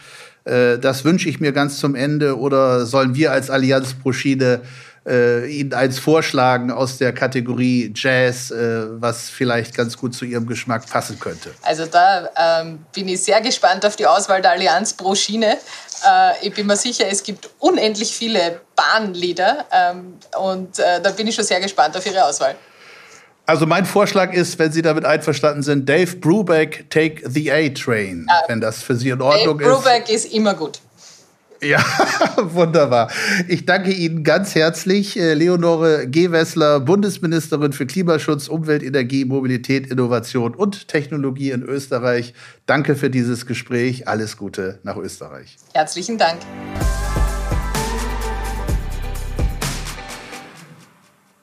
[0.44, 2.38] äh, das wünsche ich mir ganz zum Ende?
[2.38, 4.60] Oder sollen wir als Allianz Proschide
[5.06, 10.46] äh, Ihnen eins vorschlagen aus der Kategorie Jazz, äh, was vielleicht ganz gut zu Ihrem
[10.46, 11.50] Geschmack passen könnte?
[11.62, 15.58] Also da ähm, bin ich sehr gespannt auf die Auswahl der Allianz pro Schiene.
[16.06, 21.26] Äh, ich bin mir sicher, es gibt unendlich viele Bahnlieder ähm, und äh, da bin
[21.26, 22.54] ich schon sehr gespannt auf Ihre Auswahl.
[23.44, 28.60] Also mein Vorschlag ist, wenn Sie damit einverstanden sind, Dave Brubeck, Take the A-Train, wenn
[28.60, 29.82] das für Sie in Ordnung Dave ist.
[29.82, 30.78] Brubeck ist immer gut.
[31.62, 31.84] Ja,
[32.36, 33.08] wunderbar.
[33.46, 40.56] Ich danke Ihnen ganz herzlich, äh, Leonore Gewessler, Bundesministerin für Klimaschutz, Umwelt, Energie, Mobilität, Innovation
[40.56, 42.34] und Technologie in Österreich.
[42.66, 44.08] Danke für dieses Gespräch.
[44.08, 45.56] Alles Gute nach Österreich.
[45.72, 46.38] Herzlichen Dank.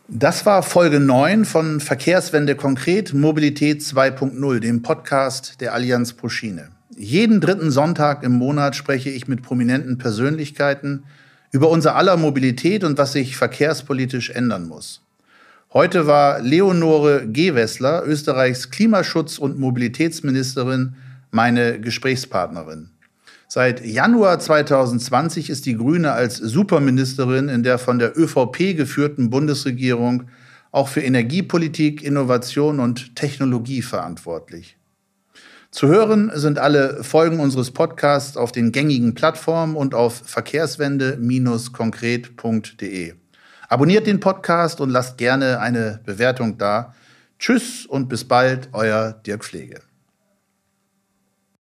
[0.09, 6.71] Das war Folge 9 von Verkehrswende konkret Mobilität 2.0, dem Podcast der Allianz Proschine.
[7.01, 11.05] Jeden dritten Sonntag im Monat spreche ich mit prominenten Persönlichkeiten
[11.49, 15.01] über unser aller Mobilität und was sich verkehrspolitisch ändern muss.
[15.71, 20.95] Heute war Leonore Gewessler, Österreichs Klimaschutz- und Mobilitätsministerin,
[21.31, 22.89] meine Gesprächspartnerin.
[23.47, 30.23] Seit Januar 2020 ist die Grüne als Superministerin in der von der ÖVP geführten Bundesregierung
[30.73, 34.75] auch für Energiepolitik, Innovation und Technologie verantwortlich.
[35.71, 43.13] Zu hören sind alle Folgen unseres Podcasts auf den gängigen Plattformen und auf verkehrswende-konkret.de.
[43.67, 46.95] Abonniert den Podcast und lasst gerne eine Bewertung da.
[47.37, 49.81] Tschüss und bis bald, euer Dirk Pflege.